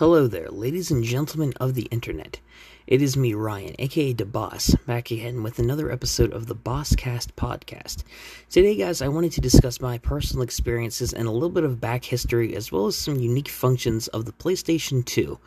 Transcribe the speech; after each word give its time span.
Hello 0.00 0.26
there, 0.26 0.48
ladies 0.48 0.90
and 0.90 1.04
gentlemen 1.04 1.52
of 1.60 1.74
the 1.74 1.86
internet. 1.90 2.40
It 2.86 3.02
is 3.02 3.18
me, 3.18 3.34
Ryan, 3.34 3.74
aka 3.78 4.14
The 4.14 4.24
Boss, 4.24 4.74
back 4.86 5.10
again 5.10 5.42
with 5.42 5.58
another 5.58 5.92
episode 5.92 6.32
of 6.32 6.46
the 6.46 6.54
Bosscast 6.54 7.32
podcast. 7.36 8.04
Today, 8.48 8.76
guys, 8.76 9.02
I 9.02 9.08
wanted 9.08 9.32
to 9.32 9.42
discuss 9.42 9.78
my 9.78 9.98
personal 9.98 10.42
experiences 10.42 11.12
and 11.12 11.28
a 11.28 11.30
little 11.30 11.50
bit 11.50 11.64
of 11.64 11.82
back 11.82 12.06
history, 12.06 12.56
as 12.56 12.72
well 12.72 12.86
as 12.86 12.96
some 12.96 13.16
unique 13.20 13.50
functions 13.50 14.08
of 14.08 14.24
the 14.24 14.32
PlayStation 14.32 15.04
2. 15.04 15.38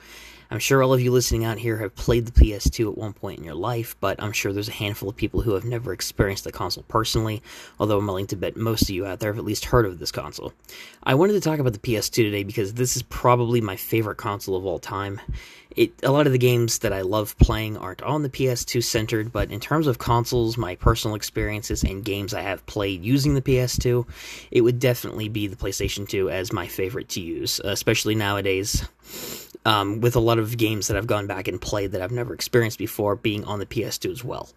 I'm 0.53 0.59
sure 0.59 0.83
all 0.83 0.93
of 0.93 1.01
you 1.01 1.09
listening 1.09 1.45
out 1.45 1.57
here 1.57 1.77
have 1.77 1.95
played 1.95 2.27
the 2.27 2.31
PS2 2.31 2.91
at 2.91 2.95
one 2.95 3.13
point 3.13 3.39
in 3.39 3.43
your 3.43 3.55
life, 3.55 3.95
but 3.99 4.21
I'm 4.21 4.31
sure 4.31 4.53
there's 4.53 4.69
a 4.69 4.73
handful 4.73 5.09
of 5.09 5.15
people 5.15 5.41
who 5.41 5.55
have 5.55 5.65
never 5.65 5.91
experienced 5.91 6.43
the 6.43 6.51
console 6.51 6.83
personally, 6.87 7.41
although 7.79 7.97
I'm 7.97 8.05
willing 8.05 8.27
to 8.27 8.35
bet 8.35 8.55
most 8.55 8.83
of 8.83 8.91
you 8.91 9.03
out 9.03 9.19
there 9.19 9.31
have 9.31 9.39
at 9.39 9.45
least 9.45 9.65
heard 9.65 9.87
of 9.87 9.97
this 9.97 10.11
console. 10.11 10.53
I 11.01 11.15
wanted 11.15 11.33
to 11.33 11.41
talk 11.41 11.57
about 11.57 11.73
the 11.73 11.79
PS2 11.79 12.11
today 12.11 12.43
because 12.43 12.75
this 12.75 12.95
is 12.95 13.01
probably 13.01 13.61
my 13.61 13.75
favorite 13.75 14.17
console 14.17 14.55
of 14.55 14.63
all 14.63 14.77
time. 14.77 15.19
It, 15.75 15.91
a 16.03 16.11
lot 16.11 16.27
of 16.27 16.33
the 16.33 16.37
games 16.37 16.77
that 16.79 16.93
I 16.93 17.01
love 17.01 17.35
playing 17.39 17.75
aren't 17.77 18.03
on 18.03 18.21
the 18.21 18.29
PS2 18.29 18.83
centered, 18.83 19.31
but 19.31 19.49
in 19.49 19.59
terms 19.59 19.87
of 19.87 19.97
consoles, 19.97 20.55
my 20.55 20.75
personal 20.75 21.15
experiences 21.15 21.83
and 21.83 22.05
games 22.05 22.31
I 22.31 22.41
have 22.41 22.63
played 22.67 23.03
using 23.03 23.33
the 23.33 23.41
PS2, 23.41 24.05
it 24.51 24.61
would 24.61 24.77
definitely 24.77 25.29
be 25.29 25.47
the 25.47 25.55
PlayStation 25.55 26.07
2 26.07 26.29
as 26.29 26.53
my 26.53 26.67
favorite 26.67 27.09
to 27.09 27.21
use, 27.21 27.59
especially 27.63 28.13
nowadays 28.13 28.87
um, 29.65 30.01
with 30.01 30.15
a 30.15 30.19
lot 30.19 30.39
of 30.39 30.57
games 30.57 30.87
that 30.87 30.97
I've 30.97 31.07
gone 31.07 31.27
back 31.27 31.47
and 31.47 31.61
played 31.61 31.91
that 31.91 32.01
I've 32.01 32.11
never 32.11 32.33
experienced 32.33 32.77
before 32.77 33.15
being 33.15 33.43
on 33.45 33.59
the 33.59 33.65
PS2 33.65 34.11
as 34.11 34.23
well. 34.23 34.49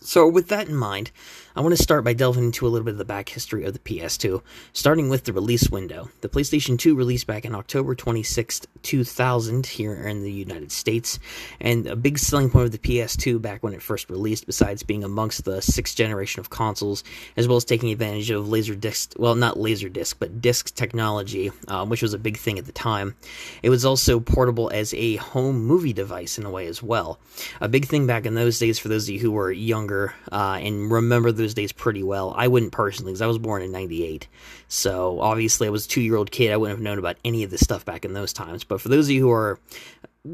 So, 0.00 0.28
with 0.28 0.48
that 0.48 0.68
in 0.68 0.76
mind, 0.76 1.10
I 1.56 1.62
want 1.62 1.76
to 1.76 1.82
start 1.82 2.04
by 2.04 2.12
delving 2.12 2.44
into 2.44 2.66
a 2.66 2.68
little 2.68 2.84
bit 2.84 2.92
of 2.92 2.98
the 2.98 3.04
back 3.04 3.28
history 3.28 3.64
of 3.64 3.72
the 3.72 3.80
PS2, 3.80 4.40
starting 4.72 5.08
with 5.08 5.24
the 5.24 5.32
release 5.32 5.68
window. 5.68 6.08
The 6.20 6.28
PlayStation 6.28 6.78
2 6.78 6.94
released 6.94 7.26
back 7.26 7.44
in 7.44 7.54
October 7.54 7.94
26, 7.94 8.66
2000, 8.82 9.66
here 9.66 9.94
in 9.94 10.22
the 10.22 10.30
United 10.30 10.70
States, 10.70 11.18
and 11.60 11.86
a 11.86 11.96
big 11.96 12.18
selling 12.18 12.50
point 12.50 12.66
of 12.66 12.72
the 12.72 12.78
PS2 12.78 13.42
back 13.42 13.62
when 13.62 13.74
it 13.74 13.82
first 13.82 14.08
released, 14.10 14.46
besides 14.46 14.82
being 14.82 15.02
amongst 15.02 15.44
the 15.44 15.60
sixth 15.60 15.96
generation 15.96 16.38
of 16.38 16.50
consoles, 16.50 17.02
as 17.36 17.48
well 17.48 17.56
as 17.56 17.64
taking 17.64 17.90
advantage 17.90 18.30
of 18.30 18.46
Laserdisc, 18.46 19.18
well, 19.18 19.34
not 19.34 19.56
Laserdisc, 19.56 20.14
but 20.18 20.40
disc 20.40 20.74
technology, 20.74 21.50
um, 21.68 21.88
which 21.88 22.02
was 22.02 22.14
a 22.14 22.18
big 22.18 22.36
thing 22.36 22.58
at 22.58 22.66
the 22.66 22.72
time. 22.72 23.16
It 23.62 23.70
was 23.70 23.84
also 23.84 24.20
portable 24.20 24.70
as 24.72 24.94
a 24.94 25.16
home 25.16 25.64
movie 25.66 25.92
device 25.92 26.38
in 26.38 26.46
a 26.46 26.50
way 26.50 26.66
as 26.68 26.82
well. 26.82 27.18
A 27.60 27.68
big 27.68 27.86
thing 27.86 28.06
back 28.06 28.24
in 28.24 28.34
those 28.34 28.58
days, 28.58 28.78
for 28.78 28.88
those 28.88 29.08
of 29.08 29.14
you 29.14 29.20
who 29.20 29.32
were 29.32 29.50
younger 29.70 30.14
uh, 30.30 30.58
and 30.60 30.90
remember 30.90 31.32
those 31.32 31.54
days 31.54 31.72
pretty 31.72 32.02
well. 32.02 32.34
I 32.36 32.48
wouldn't 32.48 32.72
personally, 32.72 33.12
because 33.12 33.22
I 33.22 33.26
was 33.26 33.38
born 33.38 33.62
in 33.62 33.72
98. 33.72 34.28
So 34.68 35.20
obviously, 35.20 35.66
I 35.66 35.70
was 35.70 35.86
a 35.86 35.88
two 35.88 36.02
year 36.02 36.16
old 36.16 36.30
kid. 36.30 36.52
I 36.52 36.56
wouldn't 36.56 36.78
have 36.78 36.84
known 36.84 36.98
about 36.98 37.16
any 37.24 37.42
of 37.42 37.50
this 37.50 37.60
stuff 37.60 37.84
back 37.84 38.04
in 38.04 38.12
those 38.12 38.32
times. 38.32 38.64
But 38.64 38.80
for 38.80 38.88
those 38.88 39.06
of 39.06 39.12
you 39.12 39.22
who 39.22 39.30
are 39.30 39.58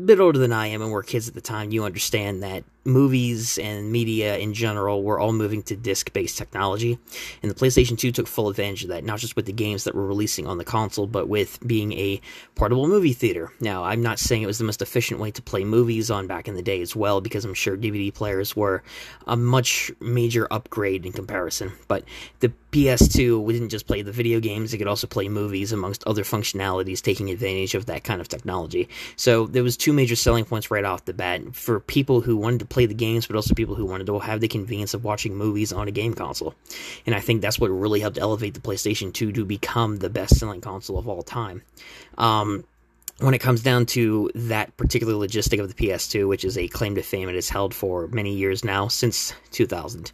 bit 0.04 0.20
older 0.20 0.38
than 0.38 0.52
I 0.52 0.66
am 0.68 0.82
and 0.82 0.90
were 0.90 1.02
kids 1.02 1.28
at 1.28 1.34
the 1.34 1.40
time, 1.40 1.70
you 1.70 1.84
understand 1.84 2.42
that 2.42 2.64
movies 2.84 3.58
and 3.58 3.90
media 3.90 4.36
in 4.36 4.54
general 4.54 5.02
were 5.02 5.18
all 5.18 5.32
moving 5.32 5.62
to 5.64 5.76
disc 5.76 6.12
based 6.12 6.38
technology. 6.38 6.98
And 7.42 7.50
the 7.50 7.54
PlayStation 7.54 7.98
2 7.98 8.12
took 8.12 8.26
full 8.26 8.48
advantage 8.48 8.84
of 8.84 8.90
that, 8.90 9.04
not 9.04 9.18
just 9.18 9.36
with 9.36 9.46
the 9.46 9.52
games 9.52 9.84
that 9.84 9.94
were 9.94 10.06
releasing 10.06 10.46
on 10.46 10.58
the 10.58 10.64
console, 10.64 11.06
but 11.06 11.28
with 11.28 11.58
being 11.66 11.92
a 11.92 12.20
portable 12.54 12.88
movie 12.88 13.12
theater. 13.12 13.52
Now, 13.60 13.84
I'm 13.84 14.02
not 14.02 14.18
saying 14.18 14.42
it 14.42 14.46
was 14.46 14.58
the 14.58 14.64
most 14.64 14.82
efficient 14.82 15.20
way 15.20 15.30
to 15.32 15.42
play 15.42 15.64
movies 15.64 16.10
on 16.10 16.26
back 16.26 16.48
in 16.48 16.54
the 16.54 16.62
day 16.62 16.80
as 16.80 16.96
well, 16.96 17.20
because 17.20 17.44
I'm 17.44 17.54
sure 17.54 17.76
DVD 17.76 18.12
players 18.12 18.56
were 18.56 18.82
a 19.26 19.36
much 19.36 19.90
major 20.00 20.48
upgrade 20.50 21.06
in 21.06 21.12
comparison. 21.12 21.72
But 21.88 22.04
the 22.40 22.52
PS2 22.76 23.50
didn't 23.52 23.70
just 23.70 23.86
play 23.86 24.02
the 24.02 24.12
video 24.12 24.38
games, 24.38 24.74
it 24.74 24.78
could 24.78 24.86
also 24.86 25.06
play 25.06 25.30
movies 25.30 25.72
amongst 25.72 26.04
other 26.04 26.24
functionalities, 26.24 27.00
taking 27.00 27.30
advantage 27.30 27.74
of 27.74 27.86
that 27.86 28.04
kind 28.04 28.20
of 28.20 28.28
technology. 28.28 28.90
So 29.16 29.46
there 29.46 29.62
was 29.62 29.78
two 29.78 29.94
major 29.94 30.14
selling 30.14 30.44
points 30.44 30.70
right 30.70 30.84
off 30.84 31.06
the 31.06 31.14
bat 31.14 31.54
for 31.54 31.80
people 31.80 32.20
who 32.20 32.36
wanted 32.36 32.60
to 32.60 32.66
play 32.66 32.84
the 32.84 32.92
games, 32.92 33.26
but 33.26 33.34
also 33.34 33.54
people 33.54 33.76
who 33.76 33.86
wanted 33.86 34.06
to 34.08 34.18
have 34.18 34.40
the 34.40 34.48
convenience 34.48 34.92
of 34.92 35.04
watching 35.04 35.34
movies 35.34 35.72
on 35.72 35.88
a 35.88 35.90
game 35.90 36.12
console. 36.12 36.54
And 37.06 37.14
I 37.14 37.20
think 37.20 37.40
that's 37.40 37.58
what 37.58 37.68
really 37.68 38.00
helped 38.00 38.18
elevate 38.18 38.52
the 38.52 38.60
PlayStation 38.60 39.10
2 39.10 39.32
to 39.32 39.44
become 39.46 39.96
the 39.96 40.10
best 40.10 40.38
selling 40.38 40.60
console 40.60 40.98
of 40.98 41.08
all 41.08 41.22
time. 41.22 41.62
Um, 42.18 42.64
when 43.20 43.32
it 43.32 43.38
comes 43.38 43.62
down 43.62 43.86
to 43.86 44.30
that 44.34 44.76
particular 44.76 45.14
logistic 45.14 45.60
of 45.60 45.68
the 45.68 45.74
PS2, 45.74 46.28
which 46.28 46.44
is 46.44 46.58
a 46.58 46.68
claim 46.68 46.94
to 46.96 47.02
fame 47.02 47.30
it 47.30 47.34
has 47.34 47.48
held 47.48 47.74
for 47.74 48.08
many 48.08 48.34
years 48.34 48.62
now, 48.62 48.88
since 48.88 49.32
2000. 49.52 50.12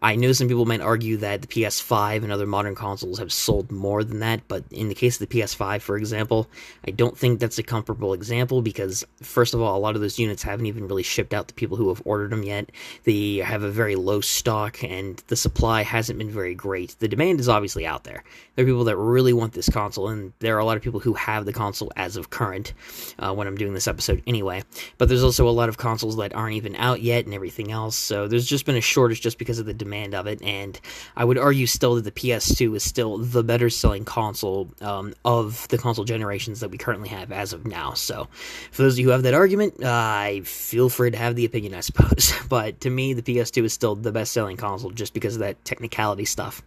I 0.00 0.14
know 0.14 0.30
some 0.30 0.46
people 0.46 0.64
might 0.64 0.80
argue 0.80 1.16
that 1.16 1.42
the 1.42 1.48
PS5 1.48 2.22
and 2.22 2.30
other 2.30 2.46
modern 2.46 2.76
consoles 2.76 3.18
have 3.18 3.32
sold 3.32 3.72
more 3.72 4.04
than 4.04 4.20
that, 4.20 4.46
but 4.46 4.62
in 4.70 4.88
the 4.88 4.94
case 4.94 5.20
of 5.20 5.28
the 5.28 5.40
PS5, 5.40 5.80
for 5.80 5.96
example, 5.96 6.48
I 6.86 6.92
don't 6.92 7.18
think 7.18 7.40
that's 7.40 7.58
a 7.58 7.64
comparable 7.64 8.12
example 8.12 8.62
because, 8.62 9.04
first 9.20 9.54
of 9.54 9.60
all, 9.60 9.76
a 9.76 9.80
lot 9.80 9.96
of 9.96 10.00
those 10.00 10.16
units 10.16 10.44
haven't 10.44 10.66
even 10.66 10.86
really 10.86 11.02
shipped 11.02 11.34
out 11.34 11.48
to 11.48 11.54
people 11.54 11.76
who 11.76 11.88
have 11.88 12.00
ordered 12.04 12.30
them 12.30 12.44
yet. 12.44 12.70
They 13.02 13.38
have 13.38 13.64
a 13.64 13.70
very 13.70 13.96
low 13.96 14.20
stock, 14.20 14.84
and 14.84 15.20
the 15.26 15.36
supply 15.36 15.82
hasn't 15.82 16.18
been 16.18 16.30
very 16.30 16.54
great. 16.54 16.94
The 17.00 17.08
demand 17.08 17.40
is 17.40 17.48
obviously 17.48 17.84
out 17.84 18.04
there. 18.04 18.22
There 18.54 18.64
are 18.64 18.68
people 18.68 18.84
that 18.84 18.96
really 18.96 19.32
want 19.32 19.52
this 19.52 19.68
console, 19.68 20.10
and 20.10 20.32
there 20.38 20.54
are 20.54 20.60
a 20.60 20.64
lot 20.64 20.76
of 20.76 20.82
people 20.84 21.00
who 21.00 21.14
have 21.14 21.44
the 21.44 21.52
console 21.52 21.90
as 21.96 22.16
of 22.16 22.30
current 22.30 22.72
uh, 23.18 23.34
when 23.34 23.48
I'm 23.48 23.56
doing 23.56 23.74
this 23.74 23.88
episode 23.88 24.22
anyway. 24.28 24.62
But 24.96 25.08
there's 25.08 25.24
also 25.24 25.48
a 25.48 25.50
lot 25.50 25.68
of 25.68 25.76
consoles 25.76 26.16
that 26.18 26.36
aren't 26.36 26.54
even 26.54 26.76
out 26.76 27.02
yet 27.02 27.24
and 27.24 27.34
everything 27.34 27.72
else, 27.72 27.96
so 27.96 28.28
there's 28.28 28.46
just 28.46 28.64
been 28.64 28.76
a 28.76 28.80
shortage 28.80 29.20
just 29.20 29.38
because 29.38 29.58
of 29.58 29.66
the 29.66 29.74
demand 29.74 29.87
of 29.92 30.26
it, 30.26 30.42
and 30.42 30.78
I 31.16 31.24
would 31.24 31.38
argue 31.38 31.66
still 31.66 31.96
that 31.96 32.04
the 32.04 32.12
PS2 32.12 32.76
is 32.76 32.82
still 32.82 33.18
the 33.18 33.42
better 33.42 33.70
selling 33.70 34.04
console 34.04 34.70
um, 34.80 35.14
of 35.24 35.66
the 35.68 35.78
console 35.78 36.04
generations 36.04 36.60
that 36.60 36.70
we 36.70 36.78
currently 36.78 37.08
have 37.08 37.32
as 37.32 37.52
of 37.52 37.66
now. 37.66 37.94
So, 37.94 38.28
for 38.70 38.82
those 38.82 38.94
of 38.94 38.98
you 39.00 39.06
who 39.06 39.10
have 39.10 39.22
that 39.22 39.34
argument, 39.34 39.82
uh, 39.82 39.88
I 39.88 40.42
feel 40.44 40.88
free 40.88 41.10
to 41.10 41.16
have 41.16 41.36
the 41.36 41.44
opinion, 41.44 41.74
I 41.74 41.80
suppose. 41.80 42.32
But 42.48 42.80
to 42.80 42.90
me, 42.90 43.12
the 43.12 43.22
PS2 43.22 43.64
is 43.64 43.74
still 43.74 43.94
the 43.94 44.10
best 44.10 44.32
selling 44.32 44.56
console 44.56 44.90
just 44.90 45.12
because 45.12 45.34
of 45.34 45.40
that 45.40 45.62
technicality 45.66 46.24
stuff. 46.24 46.62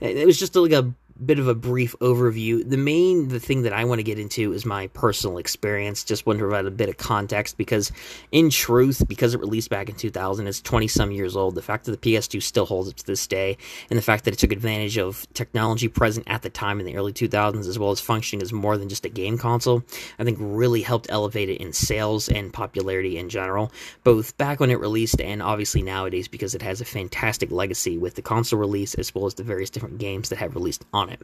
It 0.00 0.26
was 0.26 0.38
just 0.38 0.54
like 0.54 0.70
a 0.70 0.92
bit 1.24 1.38
of 1.38 1.48
a 1.48 1.54
brief 1.54 1.94
overview. 2.00 2.68
The 2.68 2.76
main 2.76 3.28
the 3.28 3.40
thing 3.40 3.62
that 3.62 3.72
I 3.72 3.84
want 3.84 3.98
to 3.98 4.02
get 4.02 4.18
into 4.18 4.52
is 4.52 4.64
my 4.64 4.86
personal 4.88 5.38
experience. 5.38 6.04
Just 6.04 6.26
want 6.26 6.38
to 6.38 6.44
provide 6.44 6.66
a 6.66 6.70
bit 6.70 6.88
of 6.88 6.96
context 6.96 7.56
because, 7.56 7.92
in 8.32 8.50
truth, 8.50 9.06
because 9.08 9.34
it 9.34 9.40
released 9.40 9.70
back 9.70 9.88
in 9.88 9.94
2000, 9.94 10.46
it's 10.46 10.60
20 10.60 10.88
some 10.88 11.10
years 11.10 11.36
old. 11.36 11.54
The 11.54 11.62
fact 11.62 11.84
that 11.84 12.00
the 12.00 12.14
PS2 12.14 12.42
still 12.42 12.66
holds 12.66 12.88
up 12.88 12.96
to 12.96 13.06
this 13.06 13.26
day, 13.26 13.56
and 13.90 13.98
the 13.98 14.02
fact 14.02 14.24
that 14.24 14.34
it 14.34 14.38
took 14.38 14.52
advantage 14.52 14.98
of 14.98 15.26
technology 15.34 15.88
present 15.88 16.26
at 16.28 16.42
the 16.42 16.50
time 16.50 16.80
in 16.80 16.86
the 16.86 16.96
early 16.96 17.12
2000s, 17.12 17.68
as 17.68 17.78
well 17.78 17.90
as 17.90 18.00
functioning 18.00 18.42
as 18.42 18.52
more 18.52 18.78
than 18.78 18.88
just 18.88 19.04
a 19.04 19.08
game 19.08 19.38
console, 19.38 19.82
I 20.18 20.24
think 20.24 20.38
really 20.40 20.82
helped 20.82 21.06
elevate 21.10 21.48
it 21.48 21.60
in 21.60 21.72
sales 21.72 22.28
and 22.28 22.52
popularity 22.52 23.18
in 23.18 23.28
general, 23.28 23.72
both 24.04 24.36
back 24.38 24.60
when 24.60 24.70
it 24.70 24.80
released 24.80 25.20
and 25.20 25.42
obviously 25.42 25.82
nowadays 25.82 26.28
because 26.28 26.54
it 26.54 26.62
has 26.62 26.80
a 26.80 26.84
fantastic 26.84 27.50
legacy 27.50 27.98
with 27.98 28.14
the 28.14 28.22
console 28.22 28.58
release 28.58 28.94
as 28.94 29.14
well 29.14 29.26
as 29.26 29.34
the 29.34 29.42
various 29.42 29.70
different 29.70 29.98
games 29.98 30.28
that 30.28 30.36
have 30.36 30.54
released 30.54 30.84
on 30.92 31.07
on 31.08 31.14
it. 31.14 31.20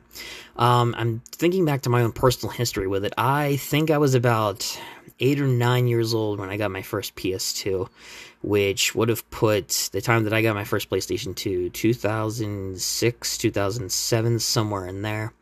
Um, 0.57 0.95
I'm 0.97 1.21
thinking 1.27 1.65
back 1.65 1.83
to 1.83 1.91
my 1.91 2.03
own 2.03 2.13
personal 2.13 2.53
history 2.53 2.87
with 2.87 3.05
it. 3.05 3.13
I 3.19 3.57
think 3.57 3.91
I 3.91 3.99
was 3.99 4.15
about 4.15 4.79
eight 5.21 5.41
or 5.41 5.47
nine 5.47 5.87
years 5.87 6.15
old 6.15 6.41
when 6.41 6.49
I 6.49 6.57
got 6.57 6.71
my 6.71 6.83
first 6.83 7.15
PS2, 7.15 7.89
which 8.43 8.95
would 8.95 9.09
have 9.09 9.29
put 9.31 9.91
the 9.93 10.01
time 10.01 10.25
that 10.25 10.33
I 10.33 10.43
got 10.43 10.55
my 10.55 10.65
first 10.65 10.91
PlayStation 10.91 11.35
2, 11.35 11.71
2006, 11.71 13.39
2007, 13.39 14.39
somewhere 14.39 14.87
in 14.87 15.03
there. 15.03 15.33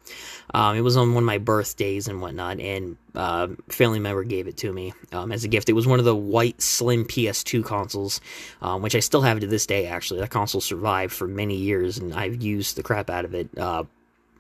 Um, 0.55 0.77
it 0.77 0.83
was 0.83 0.97
on 0.97 1.15
one 1.15 1.23
of 1.23 1.27
my 1.27 1.39
birthdays 1.39 2.09
and 2.09 2.21
whatnot, 2.21 2.61
and 2.61 2.97
uh, 3.15 3.49
family 3.69 3.99
member 3.99 4.25
gave 4.25 4.47
it 4.47 4.59
to 4.59 4.73
me 4.73 4.93
um, 5.13 5.33
as 5.33 5.45
a 5.45 5.49
gift. 5.49 5.69
It 5.69 5.73
was 5.73 5.87
one 5.87 5.99
of 5.99 6.05
the 6.05 6.17
white 6.17 6.61
slim 6.61 7.05
PS2 7.05 7.65
consoles, 7.65 8.21
um, 8.61 8.83
which 8.83 8.95
I 8.95 9.01
still 9.01 9.23
have 9.23 9.41
to 9.41 9.47
this 9.47 9.67
day. 9.67 9.87
Actually, 9.87 10.21
that 10.21 10.31
console 10.31 10.61
survived 10.61 11.15
for 11.15 11.27
many 11.27 11.57
years, 11.57 11.97
and 11.97 12.13
I've 12.13 12.43
used 12.43 12.77
the 12.77 12.83
crap 12.83 13.09
out 13.09 13.25
of 13.25 13.35
it. 13.35 13.49
Uh, 13.57 13.85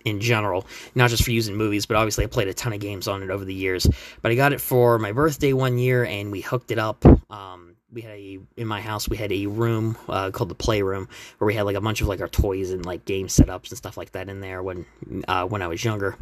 in 0.04 0.20
general, 0.20 0.66
not 0.94 1.10
just 1.10 1.24
for 1.24 1.30
using 1.30 1.56
movies, 1.56 1.86
but 1.86 1.96
obviously 1.96 2.24
I 2.24 2.28
played 2.28 2.48
a 2.48 2.54
ton 2.54 2.72
of 2.72 2.80
games 2.80 3.08
on 3.08 3.22
it 3.22 3.30
over 3.30 3.44
the 3.44 3.54
years. 3.54 3.86
But 4.20 4.32
I 4.32 4.34
got 4.34 4.52
it 4.52 4.60
for 4.60 4.98
my 4.98 5.12
birthday 5.12 5.52
one 5.52 5.78
year, 5.78 6.04
and 6.04 6.30
we 6.32 6.40
hooked 6.40 6.70
it 6.70 6.78
up. 6.78 7.04
Um, 7.30 7.76
we 7.92 8.02
had 8.02 8.12
a 8.12 8.38
in 8.56 8.66
my 8.66 8.80
house 8.80 9.08
we 9.08 9.16
had 9.16 9.32
a 9.32 9.46
room 9.46 9.96
uh, 10.08 10.30
called 10.30 10.48
the 10.48 10.54
playroom 10.54 11.08
where 11.38 11.46
we 11.46 11.54
had 11.54 11.62
like 11.62 11.76
a 11.76 11.80
bunch 11.80 12.00
of 12.00 12.08
like 12.08 12.20
our 12.20 12.28
toys 12.28 12.70
and 12.70 12.86
like 12.86 13.04
game 13.04 13.26
setups 13.26 13.68
and 13.68 13.78
stuff 13.78 13.96
like 13.96 14.12
that 14.12 14.28
in 14.28 14.40
there 14.40 14.62
when 14.62 14.86
uh, 15.28 15.46
when 15.46 15.62
I 15.62 15.68
was 15.68 15.84
younger, 15.84 16.16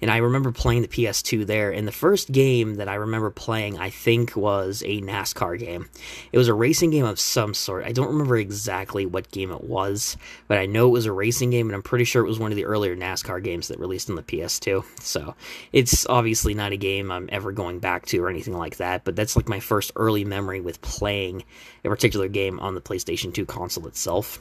and 0.00 0.10
I 0.10 0.18
remember 0.18 0.52
playing 0.52 0.82
the 0.82 0.88
PS2 0.88 1.46
there. 1.46 1.70
And 1.70 1.86
the 1.86 1.92
first 1.92 2.32
game 2.32 2.76
that 2.76 2.88
I 2.88 2.94
remember 2.94 3.30
playing, 3.30 3.78
I 3.78 3.90
think, 3.90 4.36
was 4.36 4.82
a 4.86 5.00
NASCAR 5.00 5.58
game. 5.58 5.88
It 6.32 6.38
was 6.38 6.48
a 6.48 6.54
racing 6.54 6.90
game 6.90 7.04
of 7.04 7.20
some 7.20 7.54
sort. 7.54 7.84
I 7.84 7.92
don't 7.92 8.08
remember 8.08 8.36
exactly 8.36 9.06
what 9.06 9.30
game 9.30 9.50
it 9.50 9.64
was, 9.64 10.16
but 10.48 10.58
I 10.58 10.66
know 10.66 10.88
it 10.88 10.92
was 10.92 11.06
a 11.06 11.12
racing 11.12 11.50
game, 11.50 11.68
and 11.68 11.74
I'm 11.74 11.82
pretty 11.82 12.04
sure 12.04 12.24
it 12.24 12.28
was 12.28 12.38
one 12.38 12.52
of 12.52 12.56
the 12.56 12.64
earlier 12.64 12.96
NASCAR 12.96 13.42
games 13.42 13.68
that 13.68 13.78
released 13.78 14.08
on 14.10 14.16
the 14.16 14.22
PS2. 14.22 14.84
So 15.00 15.34
it's 15.72 16.06
obviously 16.06 16.54
not 16.54 16.72
a 16.72 16.76
game 16.76 17.10
I'm 17.10 17.28
ever 17.30 17.52
going 17.52 17.78
back 17.78 18.06
to 18.06 18.22
or 18.24 18.30
anything 18.30 18.56
like 18.56 18.76
that. 18.78 19.04
But 19.04 19.16
that's 19.16 19.36
like 19.36 19.48
my 19.48 19.60
first 19.60 19.92
early 19.96 20.24
memory 20.24 20.60
with 20.60 20.80
playing 20.80 21.09
playing 21.10 21.42
a 21.84 21.88
particular 21.88 22.28
game 22.28 22.60
on 22.60 22.74
the 22.76 22.80
PlayStation 22.80 23.34
2 23.34 23.44
console 23.44 23.88
itself. 23.88 24.40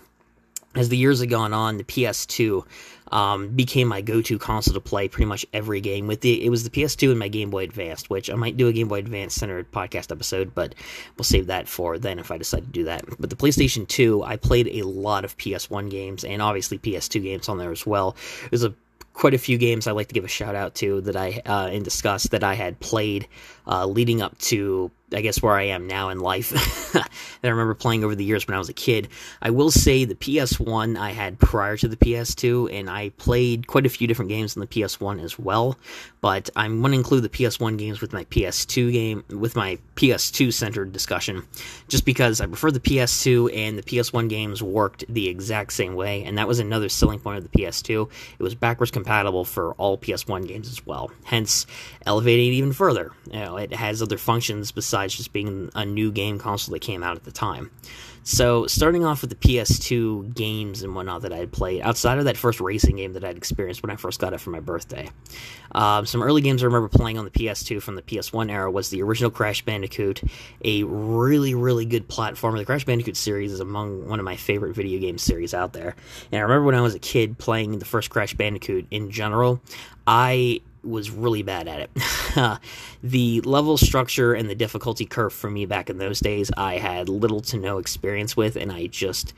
as 0.76 0.90
the 0.90 0.98
years 0.98 1.20
have 1.20 1.30
gone 1.30 1.52
on, 1.52 1.78
the 1.78 1.84
PS2 1.84 2.64
um, 3.12 3.48
became 3.48 3.88
my 3.88 4.02
go-to 4.02 4.38
console 4.38 4.76
to 4.76 4.80
play 4.80 5.08
pretty 5.08 5.26
much 5.26 5.44
every 5.52 5.82
game. 5.82 6.06
With 6.06 6.22
the 6.22 6.46
it 6.46 6.50
was 6.50 6.64
the 6.64 6.70
PS2 6.70 7.10
and 7.10 7.18
my 7.18 7.28
Game 7.28 7.50
Boy 7.50 7.64
Advance, 7.64 8.08
which 8.08 8.30
I 8.30 8.36
might 8.36 8.56
do 8.56 8.68
a 8.68 8.72
Game 8.72 8.88
Boy 8.88 9.00
Advance 9.00 9.34
centered 9.34 9.72
podcast 9.72 10.12
episode, 10.12 10.54
but 10.54 10.76
we'll 11.18 11.24
save 11.24 11.48
that 11.48 11.68
for 11.68 11.98
then 11.98 12.20
if 12.20 12.30
I 12.30 12.38
decide 12.38 12.66
to 12.66 12.70
do 12.70 12.84
that. 12.84 13.04
But 13.20 13.32
the 13.32 13.36
PlayStation 13.36 13.88
2, 13.88 14.24
I 14.24 14.36
played 14.36 14.68
a 14.68 14.84
lot 14.84 15.26
of 15.26 15.36
PS1 15.40 15.90
games 15.90 16.24
and 16.24 16.40
obviously 16.40 16.78
PS2 16.78 17.24
games 17.24 17.50
on 17.50 17.58
there 17.58 17.72
as 17.72 17.88
well. 17.88 18.16
There's 18.52 18.64
a 18.64 18.76
quite 19.20 19.34
a 19.34 19.38
few 19.38 19.58
games 19.58 19.86
I'd 19.86 19.94
like 19.94 20.08
to 20.08 20.14
give 20.14 20.24
a 20.24 20.30
shout 20.30 20.56
out 20.56 20.76
to 20.76 21.02
that 21.02 21.16
I 21.16 21.42
uh, 21.46 21.68
and 21.68 21.84
discuss 21.84 22.24
that 22.28 22.44
I 22.44 22.54
had 22.54 22.80
played 22.80 23.28
uh, 23.70 23.86
leading 23.86 24.22
up 24.22 24.38
to 24.40 24.92
I 25.14 25.22
guess 25.22 25.42
where 25.42 25.54
I 25.54 25.64
am 25.64 25.88
now 25.88 26.10
in 26.10 26.20
life 26.20 26.50
that 26.94 27.10
I 27.44 27.48
remember 27.48 27.74
playing 27.74 28.04
over 28.04 28.16
the 28.16 28.24
years 28.24 28.48
when 28.48 28.56
I 28.56 28.60
was 28.60 28.70
a 28.70 28.74
kid. 28.74 29.08
I 29.42 29.50
will 29.50 29.72
say 29.72 30.06
the 30.06 30.16
PS1 30.16 30.98
I 30.98 31.12
had 31.12 31.40
prior 31.40 31.78
to 31.78 31.88
the 31.88 31.98
PS2, 31.98 32.72
and 32.72 32.90
I 32.90 33.10
played 33.10 33.68
quite 33.68 33.86
a 33.86 33.90
few 33.90 34.08
different 34.08 34.30
games 34.30 34.56
on 34.56 34.62
the 34.62 34.68
PS1 34.68 35.22
as 35.24 35.40
well. 35.40 35.78
But 36.22 36.50
I'm 36.56 36.80
going 36.82 36.92
to 36.92 36.98
include 36.98 37.24
the 37.24 37.30
PS1 37.30 37.78
games 37.78 38.02
with 38.02 38.14
my 38.14 38.26
PS2 38.26 38.92
game, 38.92 39.24
with 39.30 39.56
my 39.56 39.80
PS2 39.96 40.54
centered 40.54 40.92
discussion, 40.92 41.44
just 41.88 42.06
because 42.06 42.42
I 42.42 42.46
prefer 42.46 42.72
the 42.72 42.80
PS2 42.80 43.56
and 43.56 43.78
the 43.78 43.84
PS1 43.84 44.30
games 44.30 44.62
worked 44.62 45.06
the 45.10 45.28
exact 45.28 45.74
same 45.74 45.96
way, 45.96 46.24
and 46.24 46.38
that 46.38 46.48
was 46.48 46.60
another 46.60 46.90
selling 46.90 47.20
point 47.20 47.38
of 47.38 47.50
the 47.50 47.58
PS2. 47.58 48.10
It 48.38 48.44
was 48.44 48.54
backwards 48.54 48.92
compatible 48.92 49.46
for 49.46 49.74
all 49.74 49.98
PS1 49.98 50.48
games 50.48 50.70
as 50.70 50.86
well, 50.86 51.10
hence 51.24 51.66
elevating 52.06 52.48
it 52.48 52.56
even 52.58 52.74
further. 52.74 53.12
You 53.32 53.40
know, 53.40 53.58
it 53.60 53.74
has 53.74 54.02
other 54.02 54.18
functions 54.18 54.72
besides 54.72 55.16
just 55.16 55.34
being 55.34 55.70
a 55.76 55.86
new 55.86 56.12
game 56.12 56.40
console 56.40 56.74
that 56.74 56.80
came 56.80 57.04
out 57.04 57.16
at 57.16 57.24
the 57.24 57.32
time. 57.32 57.72
So, 58.24 58.68
starting 58.68 59.06
off 59.06 59.22
with 59.22 59.30
the 59.30 59.36
PS2 59.36 60.36
games 60.36 60.84
and 60.84 60.94
whatnot 60.94 61.24
that 61.24 61.34
I 61.34 61.38
had 61.38 61.52
played, 61.52 61.82
outside 61.82 62.20
of 62.20 62.26
that 62.26 62.38
first 62.38 62.60
racing 62.60 62.98
game 62.98 63.14
that 63.14 63.24
I'd 63.24 63.38
experienced 63.38 63.82
when 63.82 63.90
I 63.90 63.96
first 63.96 64.20
got 64.20 64.34
it 64.34 64.40
for 64.40 64.52
my 64.52 64.60
birthday, 64.60 65.10
um, 65.72 66.06
some 66.06 66.22
early 66.22 66.42
games 66.42 66.62
I 66.62 66.68
remember 66.68 66.90
playing 66.90 67.18
on 67.18 67.26
the 67.26 67.32
PS2 67.32 67.82
from 67.82 67.96
the 67.96 68.02
PS1 68.02 68.52
era 68.52 68.70
was 68.70 68.90
the 68.90 69.02
original 69.02 69.32
Crash 69.32 69.64
Bandicoot, 69.64 70.22
a 70.64 70.84
really, 70.84 71.56
really 71.56 71.86
good 71.86 72.08
platformer. 72.08 72.58
The 72.58 72.66
Crash 72.66 72.86
Bandicoot 72.86 73.18
series 73.18 73.52
is 73.52 73.62
among 73.62 74.08
one 74.08 74.20
of 74.20 74.26
my 74.26 74.36
favorite 74.36 74.76
video 74.76 75.00
game 75.00 75.18
series 75.18 75.54
out 75.54 75.74
there. 75.74 75.96
And 76.32 76.40
I 76.40 76.44
remember 76.44 76.66
when 76.66 76.76
I 76.76 76.82
was 76.82 76.96
a 76.96 77.00
kid 77.00 77.38
playing 77.38 77.80
the 77.80 77.86
first 77.86 78.10
Crash 78.10 78.34
Bandicoot 78.34 78.86
in 78.92 79.10
general, 79.12 79.62
I 80.06 80.62
was 80.84 81.12
really 81.12 81.44
bad 81.44 81.68
at 81.68 81.82
it. 81.82 82.60
the 83.04 83.42
level 83.42 83.78
structure 83.78 84.34
and 84.34 84.50
the 84.50 84.56
difficulty 84.56 85.06
curve 85.06 85.34
for 85.34 85.50
me 85.50 85.66
back 85.66 85.90
in 85.90 85.98
those 85.98 86.20
days, 86.20 86.52
I 86.56 86.78
had 86.78 87.10
little 87.10 87.42
to 87.42 87.58
no 87.58 87.78
experience 87.78 88.36
with, 88.38 88.56
and 88.56 88.72
I 88.72 88.88
just. 88.88 89.34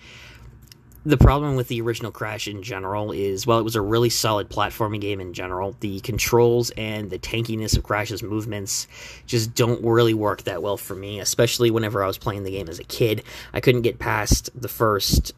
The 1.03 1.17
problem 1.17 1.55
with 1.55 1.67
the 1.67 1.81
original 1.81 2.11
Crash 2.11 2.47
in 2.47 2.61
general 2.61 3.11
is, 3.11 3.47
while 3.47 3.57
it 3.57 3.63
was 3.63 3.75
a 3.75 3.81
really 3.81 4.11
solid 4.11 4.49
platforming 4.49 5.01
game 5.01 5.19
in 5.19 5.33
general, 5.33 5.75
the 5.79 5.99
controls 6.01 6.69
and 6.77 7.09
the 7.09 7.17
tankiness 7.17 7.75
of 7.75 7.81
Crash's 7.81 8.21
movements 8.21 8.87
just 9.25 9.55
don't 9.55 9.83
really 9.83 10.13
work 10.13 10.43
that 10.43 10.61
well 10.61 10.77
for 10.77 10.93
me, 10.93 11.19
especially 11.19 11.71
whenever 11.71 12.03
I 12.03 12.07
was 12.07 12.19
playing 12.19 12.43
the 12.43 12.51
game 12.51 12.69
as 12.69 12.77
a 12.77 12.83
kid. 12.83 13.23
I 13.51 13.61
couldn't 13.61 13.81
get 13.81 13.97
past 13.97 14.51
the 14.53 14.67
first 14.67 15.33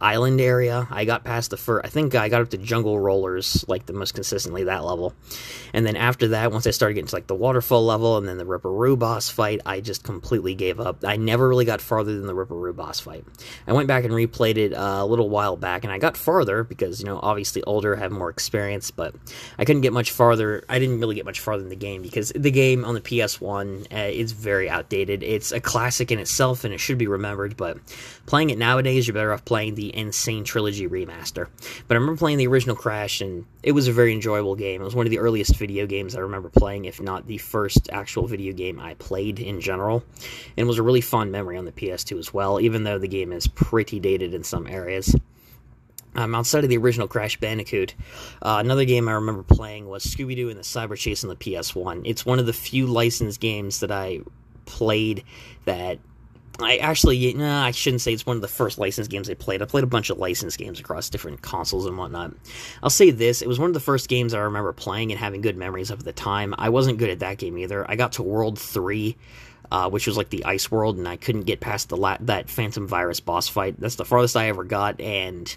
island 0.00 0.40
area. 0.40 0.86
I 0.90 1.04
got 1.04 1.24
past 1.24 1.50
the 1.50 1.56
first, 1.56 1.86
I 1.86 1.88
think 1.88 2.14
I 2.14 2.28
got 2.28 2.42
up 2.42 2.50
to 2.50 2.58
jungle 2.58 2.98
rollers, 2.98 3.64
like 3.68 3.86
the 3.86 3.92
most 3.92 4.14
consistently 4.14 4.64
that 4.64 4.84
level. 4.84 5.14
And 5.72 5.86
then 5.86 5.96
after 5.96 6.28
that, 6.28 6.52
once 6.52 6.66
I 6.66 6.70
started 6.70 6.94
getting 6.94 7.08
to 7.08 7.14
like 7.14 7.26
the 7.26 7.34
waterfall 7.34 7.84
level 7.84 8.16
and 8.16 8.28
then 8.28 8.38
the 8.38 8.44
Ripper 8.44 8.70
Roo 8.70 8.96
boss 8.96 9.30
fight, 9.30 9.60
I 9.64 9.80
just 9.80 10.04
completely 10.04 10.54
gave 10.54 10.80
up. 10.80 11.04
I 11.04 11.16
never 11.16 11.48
really 11.48 11.64
got 11.64 11.80
farther 11.80 12.14
than 12.14 12.26
the 12.26 12.34
Ripper 12.34 12.54
Roo 12.54 12.72
boss 12.72 13.00
fight. 13.00 13.24
I 13.66 13.72
went 13.72 13.88
back 13.88 14.04
and 14.04 14.12
replayed 14.12 14.56
it 14.56 14.74
uh, 14.74 14.98
a 15.00 15.06
little 15.06 15.30
while 15.30 15.56
back 15.56 15.84
and 15.84 15.92
I 15.92 15.98
got 15.98 16.16
farther 16.16 16.64
because, 16.64 17.00
you 17.00 17.06
know, 17.06 17.18
obviously 17.22 17.62
older, 17.64 17.96
have 17.96 18.12
more 18.12 18.30
experience, 18.30 18.90
but 18.90 19.14
I 19.58 19.64
couldn't 19.64 19.82
get 19.82 19.92
much 19.92 20.10
farther. 20.10 20.64
I 20.68 20.78
didn't 20.78 21.00
really 21.00 21.14
get 21.14 21.24
much 21.24 21.40
farther 21.40 21.62
in 21.62 21.70
the 21.70 21.76
game 21.76 22.02
because 22.02 22.32
the 22.34 22.50
game 22.50 22.84
on 22.84 22.94
the 22.94 23.00
PS1 23.00 23.92
uh, 23.92 24.10
is 24.10 24.32
very 24.32 24.68
outdated. 24.68 25.22
It's 25.22 25.52
a 25.52 25.60
classic 25.60 26.10
in 26.10 26.18
itself 26.18 26.64
and 26.64 26.74
it 26.74 26.78
should 26.78 26.98
be 26.98 27.06
remembered, 27.06 27.56
but 27.56 27.78
playing 28.26 28.50
it 28.50 28.58
nowadays, 28.58 29.06
you're 29.06 29.14
better 29.14 29.32
off 29.32 29.44
playing 29.44 29.63
the 29.70 29.84
the 29.84 29.94
N. 29.94 30.12
Sane 30.12 30.44
Trilogy 30.44 30.88
remaster. 30.88 31.48
But 31.86 31.94
I 31.94 32.00
remember 32.00 32.18
playing 32.18 32.38
the 32.38 32.46
original 32.46 32.74
Crash, 32.74 33.20
and 33.20 33.44
it 33.62 33.72
was 33.72 33.86
a 33.86 33.92
very 33.92 34.12
enjoyable 34.12 34.56
game. 34.56 34.80
It 34.80 34.84
was 34.84 34.94
one 34.94 35.06
of 35.06 35.10
the 35.10 35.18
earliest 35.18 35.56
video 35.56 35.86
games 35.86 36.16
I 36.16 36.20
remember 36.20 36.48
playing, 36.48 36.86
if 36.86 37.00
not 37.00 37.26
the 37.26 37.38
first 37.38 37.90
actual 37.92 38.26
video 38.26 38.52
game 38.52 38.80
I 38.80 38.94
played 38.94 39.40
in 39.40 39.60
general. 39.60 40.02
And 40.56 40.64
it 40.64 40.66
was 40.66 40.78
a 40.78 40.82
really 40.82 41.02
fun 41.02 41.30
memory 41.30 41.58
on 41.58 41.66
the 41.66 41.72
PS2 41.72 42.18
as 42.18 42.32
well, 42.32 42.60
even 42.60 42.84
though 42.84 42.98
the 42.98 43.08
game 43.08 43.32
is 43.32 43.46
pretty 43.46 44.00
dated 44.00 44.32
in 44.32 44.42
some 44.42 44.66
areas. 44.66 45.14
Um, 46.16 46.34
outside 46.34 46.62
of 46.62 46.70
the 46.70 46.76
original 46.76 47.08
Crash 47.08 47.38
Bandicoot, 47.38 47.94
uh, 48.40 48.58
another 48.60 48.84
game 48.84 49.08
I 49.08 49.12
remember 49.12 49.42
playing 49.42 49.88
was 49.88 50.04
Scooby 50.04 50.36
Doo 50.36 50.48
and 50.48 50.58
the 50.58 50.62
Cyber 50.62 50.96
Chase 50.96 51.24
on 51.24 51.28
the 51.28 51.36
PS1. 51.36 52.02
It's 52.04 52.24
one 52.24 52.38
of 52.38 52.46
the 52.46 52.52
few 52.52 52.86
licensed 52.86 53.40
games 53.40 53.80
that 53.80 53.90
I 53.90 54.20
played 54.64 55.24
that 55.64 55.98
I 56.60 56.76
actually, 56.76 57.34
no, 57.34 57.52
I 57.52 57.72
shouldn't 57.72 58.00
say 58.00 58.12
it's 58.12 58.26
one 58.26 58.36
of 58.36 58.42
the 58.42 58.48
first 58.48 58.78
licensed 58.78 59.10
games 59.10 59.28
I 59.28 59.34
played. 59.34 59.60
I 59.60 59.64
played 59.64 59.82
a 59.82 59.88
bunch 59.88 60.10
of 60.10 60.18
licensed 60.18 60.56
games 60.56 60.78
across 60.78 61.10
different 61.10 61.42
consoles 61.42 61.84
and 61.84 61.98
whatnot. 61.98 62.32
I'll 62.82 62.90
say 62.90 63.10
this: 63.10 63.42
it 63.42 63.48
was 63.48 63.58
one 63.58 63.70
of 63.70 63.74
the 63.74 63.80
first 63.80 64.08
games 64.08 64.34
I 64.34 64.38
remember 64.38 64.72
playing 64.72 65.10
and 65.10 65.18
having 65.18 65.40
good 65.40 65.56
memories 65.56 65.90
of 65.90 66.00
at 66.00 66.04
the 66.04 66.12
time. 66.12 66.54
I 66.56 66.68
wasn't 66.68 66.98
good 66.98 67.10
at 67.10 67.18
that 67.20 67.38
game 67.38 67.58
either. 67.58 67.90
I 67.90 67.96
got 67.96 68.12
to 68.12 68.22
World 68.22 68.58
Three 68.58 69.16
uh, 69.70 69.88
which 69.90 70.06
was 70.06 70.16
like 70.16 70.30
the 70.30 70.44
ice 70.44 70.70
world, 70.70 70.98
and 70.98 71.08
I 71.08 71.16
couldn't 71.16 71.42
get 71.42 71.60
past 71.60 71.88
the 71.88 71.96
la- 71.96 72.18
that 72.20 72.48
Phantom 72.48 72.86
Virus 72.86 73.20
boss 73.20 73.48
fight. 73.48 73.78
That's 73.78 73.96
the 73.96 74.04
farthest 74.04 74.36
I 74.36 74.48
ever 74.48 74.64
got, 74.64 75.00
and 75.00 75.54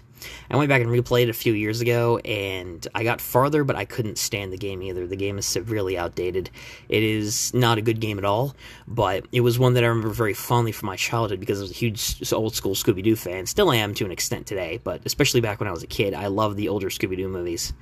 I 0.50 0.56
went 0.56 0.68
back 0.68 0.82
and 0.82 0.90
replayed 0.90 1.24
it 1.24 1.28
a 1.28 1.34
few 1.34 1.52
years 1.52 1.80
ago, 1.80 2.18
and 2.18 2.86
I 2.94 3.04
got 3.04 3.20
farther, 3.20 3.64
but 3.64 3.76
I 3.76 3.84
couldn't 3.84 4.18
stand 4.18 4.52
the 4.52 4.56
game 4.56 4.82
either. 4.82 5.06
The 5.06 5.16
game 5.16 5.38
is 5.38 5.46
severely 5.46 5.98
outdated. 5.98 6.50
It 6.88 7.02
is 7.02 7.52
not 7.54 7.78
a 7.78 7.82
good 7.82 8.00
game 8.00 8.18
at 8.18 8.24
all, 8.24 8.54
but 8.86 9.26
it 9.32 9.40
was 9.40 9.58
one 9.58 9.74
that 9.74 9.84
I 9.84 9.88
remember 9.88 10.10
very 10.10 10.34
fondly 10.34 10.72
from 10.72 10.86
my 10.86 10.96
childhood 10.96 11.40
because 11.40 11.60
I 11.60 11.62
was 11.62 11.70
a 11.70 11.74
huge 11.74 12.32
old 12.32 12.54
school 12.54 12.74
Scooby 12.74 13.02
Doo 13.02 13.16
fan. 13.16 13.46
Still 13.46 13.72
am 13.72 13.94
to 13.94 14.04
an 14.04 14.12
extent 14.12 14.46
today, 14.46 14.80
but 14.82 15.02
especially 15.04 15.40
back 15.40 15.60
when 15.60 15.68
I 15.68 15.72
was 15.72 15.82
a 15.82 15.88
kid, 15.88 16.14
I 16.14 16.26
loved 16.28 16.56
the 16.56 16.68
older 16.68 16.88
Scooby 16.88 17.16
Doo 17.16 17.28
movies, 17.28 17.72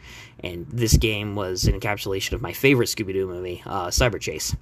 and 0.41 0.67
this 0.69 0.97
game 0.97 1.35
was 1.35 1.65
an 1.65 1.79
encapsulation 1.79 2.33
of 2.33 2.43
my 2.43 2.53
favorite 2.53 2.89
Scooby 2.89 3.13
Doo 3.13 3.27
movie, 3.27 3.63
uh, 3.65 3.89
Cyber 3.89 4.21
Chase. 4.21 4.55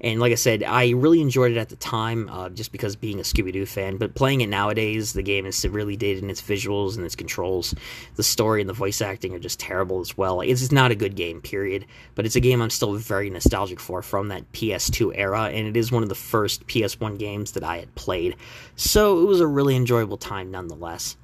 And 0.00 0.20
like 0.20 0.32
I 0.32 0.36
said, 0.36 0.62
I 0.62 0.90
really 0.90 1.20
enjoyed 1.20 1.52
it 1.52 1.56
at 1.56 1.68
the 1.68 1.76
time, 1.76 2.28
uh, 2.28 2.50
just 2.50 2.72
because 2.72 2.96
being 2.96 3.18
a 3.18 3.22
Scooby 3.22 3.52
Doo 3.52 3.66
fan. 3.66 3.96
But 3.96 4.14
playing 4.14 4.40
it 4.40 4.48
nowadays, 4.48 5.12
the 5.12 5.22
game 5.22 5.46
is 5.46 5.56
severely 5.56 5.96
dated 5.96 6.22
in 6.22 6.30
its 6.30 6.42
visuals 6.42 6.96
and 6.96 7.04
its 7.04 7.16
controls. 7.16 7.74
The 8.16 8.22
story 8.22 8.60
and 8.60 8.68
the 8.68 8.74
voice 8.74 9.00
acting 9.00 9.34
are 9.34 9.38
just 9.38 9.60
terrible 9.60 10.00
as 10.00 10.16
well. 10.16 10.40
It's 10.40 10.60
just 10.60 10.72
not 10.72 10.90
a 10.90 10.96
good 10.96 11.16
game, 11.16 11.40
period. 11.40 11.86
But 12.14 12.26
it's 12.26 12.36
a 12.36 12.40
game 12.40 12.60
I'm 12.60 12.70
still 12.70 12.94
very 12.94 13.30
nostalgic 13.30 13.80
for 13.80 14.02
from 14.02 14.28
that 14.28 14.50
PS2 14.52 15.12
era, 15.14 15.44
and 15.44 15.66
it 15.66 15.76
is 15.76 15.92
one 15.92 16.02
of 16.02 16.08
the 16.08 16.14
first 16.14 16.66
PS1 16.66 17.18
games 17.18 17.52
that 17.52 17.64
I 17.64 17.78
had 17.78 17.94
played. 17.94 18.36
So 18.76 19.20
it 19.20 19.26
was 19.26 19.40
a 19.40 19.46
really 19.46 19.76
enjoyable 19.76 20.16
time 20.16 20.50
nonetheless. 20.50 21.16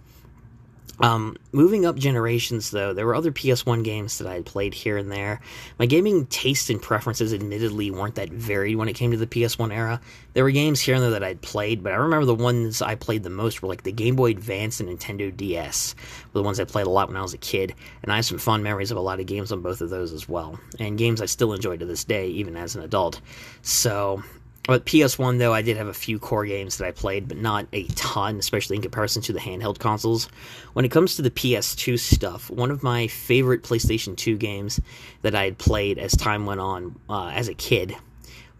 Um, 1.00 1.36
moving 1.52 1.86
up 1.86 1.96
generations, 1.96 2.70
though, 2.70 2.92
there 2.92 3.06
were 3.06 3.14
other 3.14 3.32
PS1 3.32 3.84
games 3.84 4.18
that 4.18 4.26
I 4.26 4.34
had 4.34 4.44
played 4.44 4.74
here 4.74 4.98
and 4.98 5.10
there. 5.10 5.40
My 5.78 5.86
gaming 5.86 6.26
tastes 6.26 6.68
and 6.68 6.80
preferences, 6.80 7.32
admittedly, 7.32 7.90
weren't 7.90 8.16
that 8.16 8.28
varied 8.28 8.76
when 8.76 8.88
it 8.88 8.94
came 8.94 9.10
to 9.10 9.16
the 9.16 9.26
PS1 9.26 9.72
era. 9.72 10.00
There 10.34 10.44
were 10.44 10.50
games 10.50 10.80
here 10.80 10.94
and 10.94 11.02
there 11.02 11.10
that 11.12 11.24
I'd 11.24 11.40
played, 11.40 11.82
but 11.82 11.92
I 11.92 11.96
remember 11.96 12.26
the 12.26 12.34
ones 12.34 12.82
I 12.82 12.94
played 12.94 13.22
the 13.22 13.30
most 13.30 13.62
were 13.62 13.68
like 13.68 13.82
the 13.82 13.92
Game 13.92 14.14
Boy 14.14 14.30
Advance 14.30 14.78
and 14.80 14.88
Nintendo 14.88 15.34
DS, 15.34 15.94
were 16.32 16.40
the 16.40 16.44
ones 16.44 16.60
I 16.60 16.64
played 16.64 16.86
a 16.86 16.90
lot 16.90 17.08
when 17.08 17.16
I 17.16 17.22
was 17.22 17.34
a 17.34 17.38
kid, 17.38 17.74
and 18.02 18.12
I 18.12 18.16
have 18.16 18.26
some 18.26 18.38
fond 18.38 18.62
memories 18.62 18.90
of 18.90 18.98
a 18.98 19.00
lot 19.00 19.20
of 19.20 19.26
games 19.26 19.52
on 19.52 19.62
both 19.62 19.80
of 19.80 19.88
those 19.90 20.12
as 20.12 20.28
well, 20.28 20.60
and 20.78 20.98
games 20.98 21.22
I 21.22 21.26
still 21.26 21.54
enjoy 21.54 21.78
to 21.78 21.86
this 21.86 22.04
day, 22.04 22.28
even 22.28 22.56
as 22.56 22.76
an 22.76 22.82
adult. 22.82 23.20
So, 23.62 24.22
but 24.64 24.84
PS1, 24.84 25.38
though, 25.38 25.54
I 25.54 25.62
did 25.62 25.76
have 25.76 25.88
a 25.88 25.94
few 25.94 26.18
core 26.18 26.44
games 26.44 26.76
that 26.76 26.86
I 26.86 26.90
played, 26.92 27.28
but 27.28 27.38
not 27.38 27.66
a 27.72 27.84
ton, 27.88 28.38
especially 28.38 28.76
in 28.76 28.82
comparison 28.82 29.22
to 29.22 29.32
the 29.32 29.40
handheld 29.40 29.78
consoles. 29.78 30.28
When 30.74 30.84
it 30.84 30.90
comes 30.90 31.16
to 31.16 31.22
the 31.22 31.30
PS2 31.30 31.98
stuff, 31.98 32.50
one 32.50 32.70
of 32.70 32.82
my 32.82 33.06
favorite 33.06 33.62
PlayStation 33.62 34.16
2 34.16 34.36
games 34.36 34.80
that 35.22 35.34
I 35.34 35.44
had 35.44 35.58
played 35.58 35.98
as 35.98 36.12
time 36.12 36.46
went 36.46 36.60
on 36.60 36.96
uh, 37.08 37.28
as 37.28 37.48
a 37.48 37.54
kid 37.54 37.96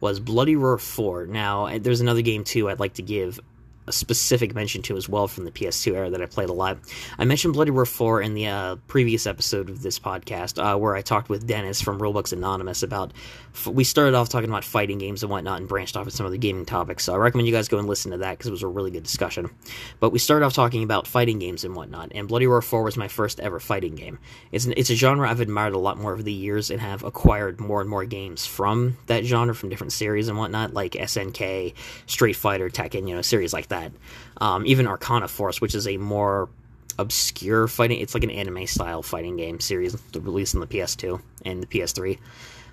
was 0.01 0.19
Bloody 0.19 0.57
Roar 0.57 0.79
4. 0.79 1.27
Now, 1.27 1.79
there's 1.79 2.01
another 2.01 2.23
game, 2.23 2.45
too, 2.45 2.71
I'd 2.71 2.81
like 2.81 2.95
to 2.95 3.03
give 3.03 3.39
a 3.91 3.93
specific 3.93 4.55
mention 4.55 4.83
to 4.83 4.97
as 4.97 5.09
well 5.09 5.27
from 5.27 5.45
the 5.45 5.51
PS2 5.51 5.95
era 5.95 6.11
that 6.11 6.23
I 6.23 6.27
played 6.27 6.49
a 6.49 6.53
lot. 6.53 6.79
I 7.19 7.25
mentioned 7.25 7.55
Bloody 7.55 7.73
Roar 7.73 7.85
4 7.85 8.23
in 8.23 8.35
the 8.35 8.47
uh, 8.47 8.77
previous 8.87 9.27
episode 9.27 9.69
of 9.69 9.83
this 9.83 9.99
podcast, 9.99 10.63
uh, 10.63 10.79
where 10.79 10.95
I 10.95 11.03
talked 11.03 11.29
with 11.29 11.45
Dennis 11.47 11.83
from 11.83 11.99
Roblox 11.99 12.33
Anonymous 12.33 12.85
about. 12.85 13.13
We 13.67 13.83
started 13.83 14.15
off 14.15 14.29
talking 14.29 14.49
about 14.49 14.65
fighting 14.65 14.99
games 14.99 15.25
and 15.25 15.31
whatnot, 15.31 15.59
and 15.59 15.69
branched 15.69 15.97
off 15.97 16.05
with 16.05 16.15
some 16.15 16.25
of 16.25 16.31
the 16.31 16.39
gaming 16.39 16.65
topics. 16.65 17.05
So 17.05 17.13
I 17.13 17.17
recommend 17.17 17.49
you 17.49 17.53
guys 17.53 17.67
go 17.67 17.79
and 17.79 17.89
listen 17.89 18.13
to 18.13 18.19
that 18.19 18.39
because 18.39 18.47
it 18.47 18.53
was 18.53 18.63
a 18.63 18.69
really 18.69 18.93
good 18.93 19.03
discussion. 19.03 19.51
But 19.99 20.11
we 20.11 20.21
started 20.21 20.47
off 20.47 20.55
talking 20.55 20.85
about 20.85 21.09
fighting 21.09 21.41
games 21.41 21.65
and 21.65 21.75
whatnot, 21.75 22.13
and 22.15 22.29
Bloody 22.29 22.47
Roar 22.47 22.63
4 22.63 22.85
was 22.85 22.97
my 22.97 23.09
first 23.09 23.41
ever 23.41 23.59
fighting 23.59 23.97
game. 23.97 24.21
It's 24.53 24.67
an, 24.67 24.75
it's 24.77 24.91
a 24.91 24.95
genre 24.95 25.29
I've 25.29 25.41
admired 25.41 25.75
a 25.75 25.79
lot 25.79 25.99
more 25.99 26.13
over 26.13 26.23
the 26.23 26.33
years 26.33 26.71
and 26.71 26.81
have 26.81 27.03
acquired 27.03 27.61
more 27.61 27.81
and 27.81 27.91
more 27.91 28.05
games 28.05 28.47
from 28.47 28.99
that 29.07 29.25
genre, 29.25 29.55
from 29.55 29.69
different 29.69 29.93
series 29.93 30.29
and 30.29 30.39
whatnot, 30.39 30.73
like 30.73 30.93
SNK, 30.93 31.75
Street 32.07 32.35
Fighter, 32.35 32.71
Tekken, 32.71 33.09
you 33.09 33.17
know, 33.17 33.23
series 33.23 33.53
like 33.53 33.69
that 33.69 33.80
that. 33.81 33.93
Um, 34.41 34.67
even 34.67 34.87
Arcana 34.87 35.29
Force, 35.29 35.61
which 35.61 35.75
is 35.75 35.87
a 35.87 35.97
more 35.97 36.49
obscure 36.99 37.67
fighting. 37.67 38.01
It's 38.01 38.15
like 38.15 38.25
an 38.25 38.31
anime 38.31 38.67
style 38.67 39.03
fighting 39.03 39.37
game 39.37 39.61
series 39.61 39.97
released 40.15 40.55
on 40.55 40.61
the 40.61 40.67
PS2 40.67 41.21
and 41.45 41.63
the 41.63 41.67
PS3. 41.67 42.19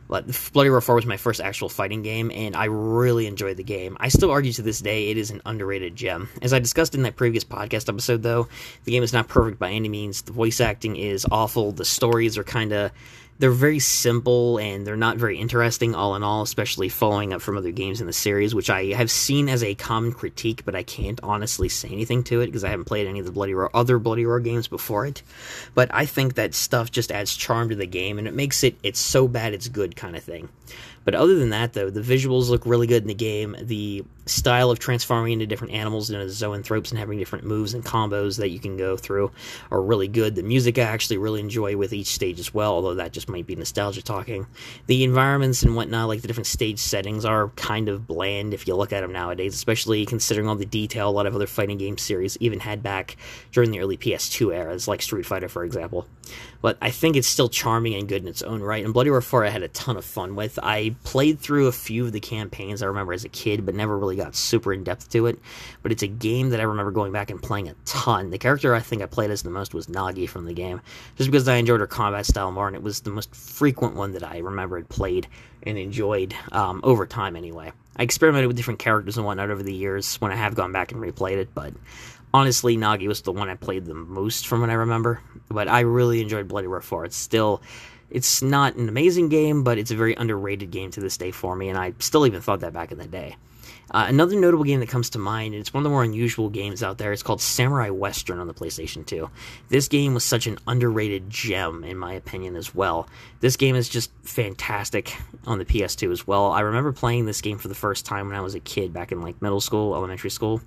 But 0.10 0.26
Bloody 0.54 0.70
Roar 0.70 0.80
4 0.80 0.96
was 0.96 1.06
my 1.06 1.18
first 1.18 1.42
actual 1.42 1.68
fighting 1.68 2.02
game, 2.02 2.32
and 2.34 2.56
I 2.56 2.66
really 2.66 3.28
enjoyed 3.28 3.58
the 3.58 3.64
game. 3.64 3.98
I 4.00 4.08
still 4.08 4.32
argue 4.32 4.54
to 4.54 4.62
this 4.62 4.80
day 4.80 5.10
it 5.10 5.18
is 5.18 5.32
an 5.32 5.42
underrated 5.46 5.98
gem. 5.98 6.30
As 6.42 6.54
I 6.54 6.60
discussed 6.60 6.96
in 6.96 7.04
that 7.04 7.18
previous 7.18 7.44
podcast 7.44 7.90
episode, 7.90 8.24
though, 8.24 8.48
the 8.86 8.92
game 8.92 9.04
is 9.04 9.12
not 9.12 9.28
perfect 9.28 9.60
by 9.60 9.72
any 9.72 9.90
means. 9.90 10.22
The 10.22 10.32
voice 10.32 10.62
acting 10.62 10.96
is 10.96 11.26
awful. 11.30 11.74
The 11.74 11.84
stories 11.84 12.38
are 12.38 12.46
kind 12.46 12.72
of 12.72 12.92
they're 13.40 13.52
very 13.52 13.80
simple 13.80 14.58
and 14.58 14.86
they're 14.86 14.96
not 14.96 15.18
very 15.18 15.38
interesting 15.38 15.96
all 15.96 16.16
in 16.16 16.24
all 16.24 16.42
especially 16.42 16.90
following 16.90 17.34
up 17.34 17.42
from 17.42 17.58
other 17.58 17.72
games 17.72 18.02
in 18.02 18.08
the 18.08 18.14
series 18.14 18.56
which 18.56 18.70
i 18.70 18.86
have 18.86 19.12
seen 19.12 19.50
as 19.50 19.64
a 19.64 19.76
common 19.76 20.12
critique 20.12 20.64
but 20.66 20.76
i 20.76 20.84
can't 20.84 21.20
honestly 21.24 21.70
say 21.70 21.90
anything 21.90 22.24
to 22.24 22.42
it 22.42 22.48
because 22.48 22.64
i 22.64 22.70
haven't 22.70 22.86
played 22.86 23.08
any 23.08 23.20
of 23.20 23.26
the 23.26 23.32
bloody 23.32 23.54
roar 23.54 23.70
other 23.76 24.00
bloody 24.00 24.26
roar 24.26 24.40
games 24.40 24.68
before 24.68 25.06
it. 25.06 25.22
But 25.74 25.90
i 25.94 26.06
think 26.06 26.36
that 26.36 26.54
stuff 26.54 26.92
just 26.92 27.12
adds 27.12 27.36
charm 27.36 27.70
to 27.70 27.76
the 27.76 27.86
game 27.86 28.18
and 28.18 28.28
it 28.28 28.34
makes 28.34 28.64
it 28.64 28.78
it's 28.84 29.00
so 29.00 29.28
bad 29.28 29.54
it's 29.54 29.68
good 29.68 29.96
kind 29.96 30.16
of 30.16 30.24
thing 30.24 30.50
but 31.08 31.16
other 31.16 31.36
than 31.36 31.52
that, 31.52 31.72
though, 31.72 31.90
the 31.90 32.02
visuals 32.02 32.50
look 32.50 32.66
really 32.66 32.86
good 32.86 33.02
in 33.02 33.08
the 33.08 33.14
game. 33.14 33.56
The 33.62 34.04
style 34.26 34.72
of 34.72 34.78
transforming 34.78 35.32
into 35.32 35.46
different 35.46 35.74
animals 35.74 36.10
into 36.10 36.26
zoanthropes 36.26 36.90
and 36.90 37.00
having 37.00 37.18
different 37.18 37.46
moves 37.46 37.74
and 37.74 37.82
combos 37.82 38.40
that 38.40 38.50
you 38.50 38.60
can 38.60 38.76
go 38.76 38.98
through 38.98 39.32
are 39.72 39.82
really 39.82 40.10
good. 40.10 40.36
The 40.36 40.44
music 40.44 40.78
I 40.78 40.82
actually 40.82 41.18
really 41.18 41.40
enjoy 41.40 41.78
with 41.78 41.94
each 41.94 42.08
stage 42.08 42.42
as 42.42 42.54
well, 42.54 42.74
although 42.74 42.96
that 42.96 43.14
just 43.14 43.30
might 43.30 43.48
be 43.48 43.56
nostalgia 43.56 44.02
talking. 44.02 44.48
The 44.88 45.06
environments 45.06 45.64
and 45.64 45.78
whatnot, 45.78 46.10
like 46.10 46.24
the 46.24 46.28
different 46.28 46.48
stage 46.48 46.80
settings, 46.80 47.24
are 47.24 47.48
kind 47.56 47.88
of 47.88 48.06
bland 48.06 48.54
if 48.54 48.68
you 48.68 48.76
look 48.76 48.92
at 48.92 49.00
them 49.00 49.14
nowadays, 49.14 49.56
especially 49.56 50.06
considering 50.06 50.50
all 50.50 50.56
the 50.56 50.66
detail 50.66 51.08
a 51.08 51.12
lot 51.12 51.26
of 51.26 51.34
other 51.34 51.48
fighting 51.48 51.78
game 51.78 51.98
series 51.98 52.38
even 52.42 52.60
had 52.60 52.84
back 52.84 53.16
during 53.54 53.72
the 53.72 53.80
early 53.80 53.96
PS2 53.96 54.54
eras, 54.54 54.90
like 54.90 55.02
Street 55.02 55.26
Fighter, 55.26 55.48
for 55.48 55.64
example. 55.64 56.06
But 56.62 56.78
I 56.82 56.92
think 56.92 57.16
it's 57.16 57.28
still 57.28 57.50
charming 57.50 57.94
and 57.96 58.08
good 58.08 58.24
in 58.24 58.28
its 58.28 58.42
own 58.42 58.62
right. 58.62 58.84
And 58.84 58.94
Bloody 58.94 59.10
Roar 59.10 59.22
4 59.22 59.46
I 59.46 59.50
had 59.50 59.64
a 59.64 59.68
ton 59.70 59.96
of 59.96 60.04
fun 60.04 60.36
with. 60.36 60.60
I 60.62 60.96
played 61.04 61.40
through 61.40 61.68
a 61.68 61.72
few 61.72 62.06
of 62.06 62.12
the 62.12 62.20
campaigns 62.20 62.82
I 62.82 62.88
remember 62.88 63.14
as 63.14 63.24
a 63.24 63.30
kid, 63.30 63.66
but 63.66 63.76
never 63.76 63.98
really 63.98 64.16
got 64.16 64.36
super 64.36 64.74
in 64.74 64.84
depth 64.84 65.10
to 65.12 65.28
it. 65.28 65.40
But 65.82 65.92
it's 65.92 66.04
a 66.04 66.08
game 66.08 66.50
that 66.50 66.60
I 66.60 66.64
remember 66.64 66.92
going 66.92 67.12
back 67.12 67.30
and 67.30 67.42
playing 67.42 67.70
a 67.70 67.76
ton. 67.86 68.30
The 68.30 68.38
character 68.38 68.76
I 68.76 68.80
think 68.80 69.02
I 69.02 69.06
played 69.06 69.32
as 69.32 69.44
the 69.44 69.50
most 69.50 69.74
was 69.74 69.88
Nagi 69.88 70.28
from 70.28 70.46
the 70.46 70.54
game, 70.54 70.82
just 71.16 71.30
because 71.30 71.48
I 71.48 71.56
enjoyed 71.56 71.80
her 71.80 71.88
combat 71.88 72.26
style 72.26 72.52
more, 72.52 72.68
and 72.68 72.76
it 72.76 72.84
was 72.84 73.02
the 73.02 73.12
most 73.12 73.34
frequent 73.36 73.96
one 73.96 74.14
that 74.14 74.24
I 74.24 74.40
remember 74.40 74.78
had 74.78 74.90
played 74.90 75.28
and 75.64 75.78
enjoyed 75.78 76.36
um, 76.52 76.82
over 76.84 77.06
time 77.06 77.36
anyway. 77.36 77.72
I 77.96 78.04
experimented 78.04 78.48
with 78.48 78.58
different 78.58 78.80
characters 78.80 79.18
and 79.18 79.26
whatnot 79.26 79.50
over 79.50 79.64
the 79.64 79.74
years 79.74 80.16
when 80.22 80.32
I 80.32 80.36
have 80.36 80.56
gone 80.56 80.72
back 80.72 80.92
and 80.92 81.02
replayed 81.02 81.38
it, 81.38 81.54
but 81.56 81.74
honestly, 82.34 82.78
Nagi 82.78 83.08
was 83.08 83.22
the 83.22 83.32
one 83.32 83.50
I 83.50 83.56
played 83.56 83.86
the 83.86 83.94
most 83.94 84.48
from 84.48 84.62
what 84.62 84.70
I 84.70 84.74
remember. 84.74 85.22
But 85.50 85.68
I 85.68 85.82
really 85.82 86.22
enjoyed 86.22 86.48
Bloody 86.48 86.68
Roar 86.68 86.82
4. 86.82 87.06
It's 87.06 87.16
still 87.16 87.62
it's 88.10 88.42
not 88.42 88.76
an 88.76 88.90
amazing 88.90 89.30
game, 89.30 89.64
but 89.64 89.78
it's 89.78 89.92
a 89.92 89.96
very 89.96 90.16
underrated 90.16 90.72
game 90.72 90.92
to 90.92 91.00
this 91.00 91.18
day 91.18 91.32
for 91.32 91.56
me, 91.56 91.70
and 91.70 91.78
I 91.78 91.94
still 92.00 92.26
even 92.26 92.42
thought 92.42 92.62
that 92.62 92.74
back 92.74 92.92
in 92.92 92.98
the 92.98 93.08
day. 93.08 93.36
Uh, 93.90 94.06
another 94.10 94.38
notable 94.38 94.66
game 94.66 94.82
that 94.82 94.90
comes 94.90 95.10
to 95.12 95.20
mind, 95.20 95.54
and 95.54 95.62
it's 95.62 95.74
one 95.74 95.80
of 95.80 95.84
the 95.86 95.90
more 95.90 96.04
unusual 96.04 96.50
games 96.50 96.84
out 96.84 96.98
there, 96.98 97.14
it's 97.14 97.24
called 97.24 97.40
Samurai 97.40 97.90
Western 97.90 98.40
on 98.40 98.48
the 98.48 98.54
PlayStation 98.54 99.06
2. 99.06 99.30
This 99.70 99.88
game 99.88 100.14
was 100.14 100.26
such 100.26 100.46
an 100.46 100.58
underrated 100.68 101.30
gem, 101.30 101.86
in 101.86 101.98
my 101.98 102.14
opinion, 102.14 102.58
as 102.58 102.76
well. 102.76 103.08
This 103.40 103.56
game 103.56 103.76
is 103.76 103.88
just 103.88 104.12
fantastic 104.24 105.16
on 105.46 105.58
the 105.58 105.66
PS2 105.66 106.12
as 106.12 106.28
well. 106.28 106.52
I 106.52 106.62
remember 106.62 106.92
playing 106.92 107.26
this 107.26 107.40
game 107.40 107.58
for 107.58 107.70
the 107.70 107.76
first 107.76 108.06
time 108.06 108.28
when 108.28 108.36
I 108.36 108.42
was 108.42 108.56
a 108.56 108.60
kid 108.60 108.92
back 108.92 109.14
in 109.14 109.22
like 109.22 109.42
middle 109.42 109.62
school, 109.62 109.96
elementary 109.96 110.32
school, 110.32 110.62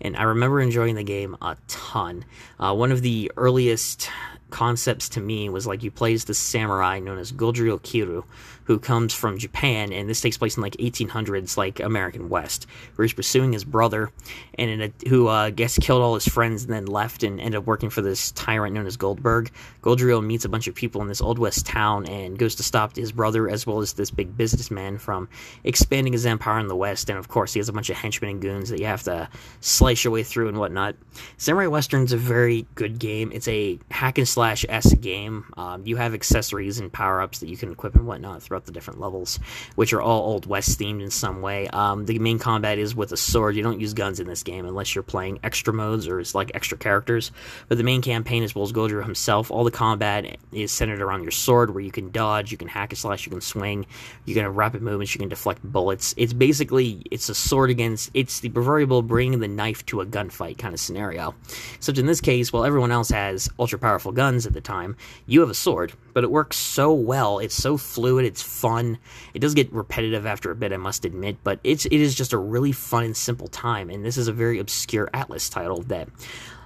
and 0.00 0.16
I 0.16 0.22
remember 0.22 0.60
enjoying 0.60 0.94
the 0.94 1.04
game 1.04 1.36
a 1.42 1.56
ton. 1.68 2.24
Uh, 2.58 2.74
one 2.74 2.92
of 2.92 3.02
the 3.02 3.30
earliest 3.36 4.08
concepts 4.54 5.08
to 5.08 5.20
me 5.20 5.48
was 5.48 5.66
like 5.66 5.82
you 5.82 5.90
play 5.90 6.14
as 6.14 6.26
the 6.26 6.32
samurai 6.32 7.00
known 7.00 7.18
as 7.18 7.32
Gojiro 7.32 7.80
Kiryu, 7.80 8.22
who 8.64 8.78
comes 8.78 9.12
from 9.12 9.38
Japan, 9.38 9.92
and 9.92 10.08
this 10.08 10.20
takes 10.20 10.38
place 10.38 10.56
in 10.56 10.62
like 10.62 10.76
1800s, 10.76 11.56
like 11.56 11.80
American 11.80 12.28
West, 12.28 12.66
where 12.94 13.04
he's 13.04 13.12
pursuing 13.12 13.52
his 13.52 13.64
brother, 13.64 14.10
and 14.58 14.82
a, 14.82 14.92
who 15.08 15.28
uh, 15.28 15.50
gets 15.50 15.78
killed 15.78 16.02
all 16.02 16.14
his 16.14 16.28
friends 16.28 16.64
and 16.64 16.72
then 16.72 16.86
left 16.86 17.22
and 17.22 17.40
ended 17.40 17.56
up 17.56 17.66
working 17.66 17.90
for 17.90 18.00
this 18.00 18.30
tyrant 18.32 18.74
known 18.74 18.86
as 18.86 18.96
Goldberg. 18.96 19.50
Gojiro 19.82 20.24
meets 20.24 20.44
a 20.44 20.48
bunch 20.48 20.68
of 20.68 20.74
people 20.74 21.02
in 21.02 21.08
this 21.08 21.20
old 21.20 21.38
west 21.38 21.66
town 21.66 22.06
and 22.06 22.38
goes 22.38 22.54
to 22.54 22.62
stop 22.62 22.96
his 22.96 23.12
brother 23.12 23.48
as 23.48 23.66
well 23.66 23.80
as 23.80 23.94
this 23.94 24.10
big 24.10 24.36
businessman 24.36 24.98
from 24.98 25.28
expanding 25.64 26.12
his 26.12 26.26
empire 26.26 26.58
in 26.60 26.68
the 26.68 26.76
west. 26.76 27.10
And 27.10 27.18
of 27.18 27.28
course, 27.28 27.52
he 27.52 27.60
has 27.60 27.68
a 27.68 27.72
bunch 27.72 27.90
of 27.90 27.96
henchmen 27.96 28.30
and 28.30 28.40
goons 28.40 28.70
that 28.70 28.78
you 28.78 28.86
have 28.86 29.02
to 29.04 29.28
slice 29.60 30.04
your 30.04 30.12
way 30.12 30.22
through 30.22 30.48
and 30.48 30.58
whatnot. 30.58 30.94
Samurai 31.36 31.66
Western's 31.66 32.04
is 32.04 32.12
a 32.12 32.16
very 32.16 32.66
good 32.74 32.98
game. 32.98 33.32
It's 33.32 33.48
a 33.48 33.78
hack 33.90 34.18
and 34.18 34.28
slash 34.28 34.64
s 34.68 34.92
game. 34.94 35.44
Um, 35.56 35.86
you 35.86 35.96
have 35.96 36.14
accessories 36.14 36.78
and 36.78 36.92
power 36.92 37.20
ups 37.20 37.40
that 37.40 37.48
you 37.48 37.56
can 37.56 37.72
equip 37.72 37.94
and 37.94 38.06
whatnot 38.06 38.42
throughout 38.54 38.66
the 38.66 38.72
different 38.72 39.00
levels, 39.00 39.40
which 39.74 39.92
are 39.92 40.00
all 40.00 40.22
Old 40.22 40.46
West 40.46 40.78
themed 40.78 41.02
in 41.02 41.10
some 41.10 41.42
way. 41.42 41.66
Um, 41.68 42.06
the 42.06 42.20
main 42.20 42.38
combat 42.38 42.78
is 42.78 42.94
with 42.94 43.10
a 43.10 43.16
sword. 43.16 43.56
You 43.56 43.64
don't 43.64 43.80
use 43.80 43.94
guns 43.94 44.20
in 44.20 44.28
this 44.28 44.44
game 44.44 44.64
unless 44.64 44.94
you're 44.94 45.02
playing 45.02 45.40
extra 45.42 45.72
modes 45.72 46.06
or 46.06 46.20
it's 46.20 46.36
like 46.36 46.52
extra 46.54 46.78
characters. 46.78 47.32
But 47.68 47.78
the 47.78 47.84
main 47.84 48.00
campaign, 48.00 48.44
as 48.44 48.54
well 48.54 48.62
as 48.62 48.72
Gojiro 48.72 49.02
himself, 49.02 49.50
all 49.50 49.64
the 49.64 49.72
combat 49.72 50.38
is 50.52 50.70
centered 50.70 51.00
around 51.00 51.22
your 51.22 51.32
sword, 51.32 51.74
where 51.74 51.82
you 51.82 51.90
can 51.90 52.12
dodge, 52.12 52.52
you 52.52 52.56
can 52.56 52.68
hack 52.68 52.92
and 52.92 52.98
slash, 52.98 53.26
you 53.26 53.30
can 53.32 53.40
swing, 53.40 53.86
you 54.24 54.34
can 54.34 54.44
have 54.44 54.56
rapid 54.56 54.82
movements, 54.82 55.12
you 55.14 55.18
can 55.18 55.28
deflect 55.28 55.60
bullets. 55.64 56.14
It's 56.16 56.32
basically 56.32 57.02
it's 57.10 57.28
a 57.28 57.34
sword 57.34 57.70
against 57.70 58.12
it's 58.14 58.38
the 58.38 58.50
proverbial 58.50 59.02
bringing 59.02 59.40
the 59.40 59.48
knife 59.48 59.84
to 59.86 60.00
a 60.00 60.06
gunfight 60.06 60.58
kind 60.58 60.74
of 60.74 60.80
scenario. 60.80 61.34
Except 61.74 61.98
in 61.98 62.06
this 62.06 62.20
case, 62.20 62.52
while 62.52 62.64
everyone 62.64 62.92
else 62.92 63.08
has 63.10 63.48
ultra 63.58 63.80
powerful 63.80 64.12
guns 64.12 64.46
at 64.46 64.52
the 64.52 64.60
time, 64.60 64.96
you 65.26 65.40
have 65.40 65.50
a 65.50 65.54
sword, 65.54 65.92
but 66.12 66.22
it 66.22 66.30
works 66.30 66.56
so 66.56 66.92
well. 66.92 67.40
It's 67.40 67.54
so 67.54 67.76
fluid. 67.76 68.24
It's 68.24 68.42
fun. 68.44 68.98
It 69.32 69.40
does 69.40 69.54
get 69.54 69.72
repetitive 69.72 70.26
after 70.26 70.50
a 70.50 70.54
bit, 70.54 70.72
I 70.72 70.76
must 70.76 71.04
admit, 71.04 71.38
but 71.42 71.60
it's 71.64 71.86
it 71.86 71.92
is 71.92 72.14
just 72.14 72.32
a 72.32 72.38
really 72.38 72.72
fun 72.72 73.04
and 73.04 73.16
simple 73.16 73.48
time. 73.48 73.90
And 73.90 74.04
this 74.04 74.16
is 74.16 74.28
a 74.28 74.32
very 74.32 74.58
obscure 74.58 75.08
Atlus 75.12 75.50
title 75.50 75.82
that 75.84 76.08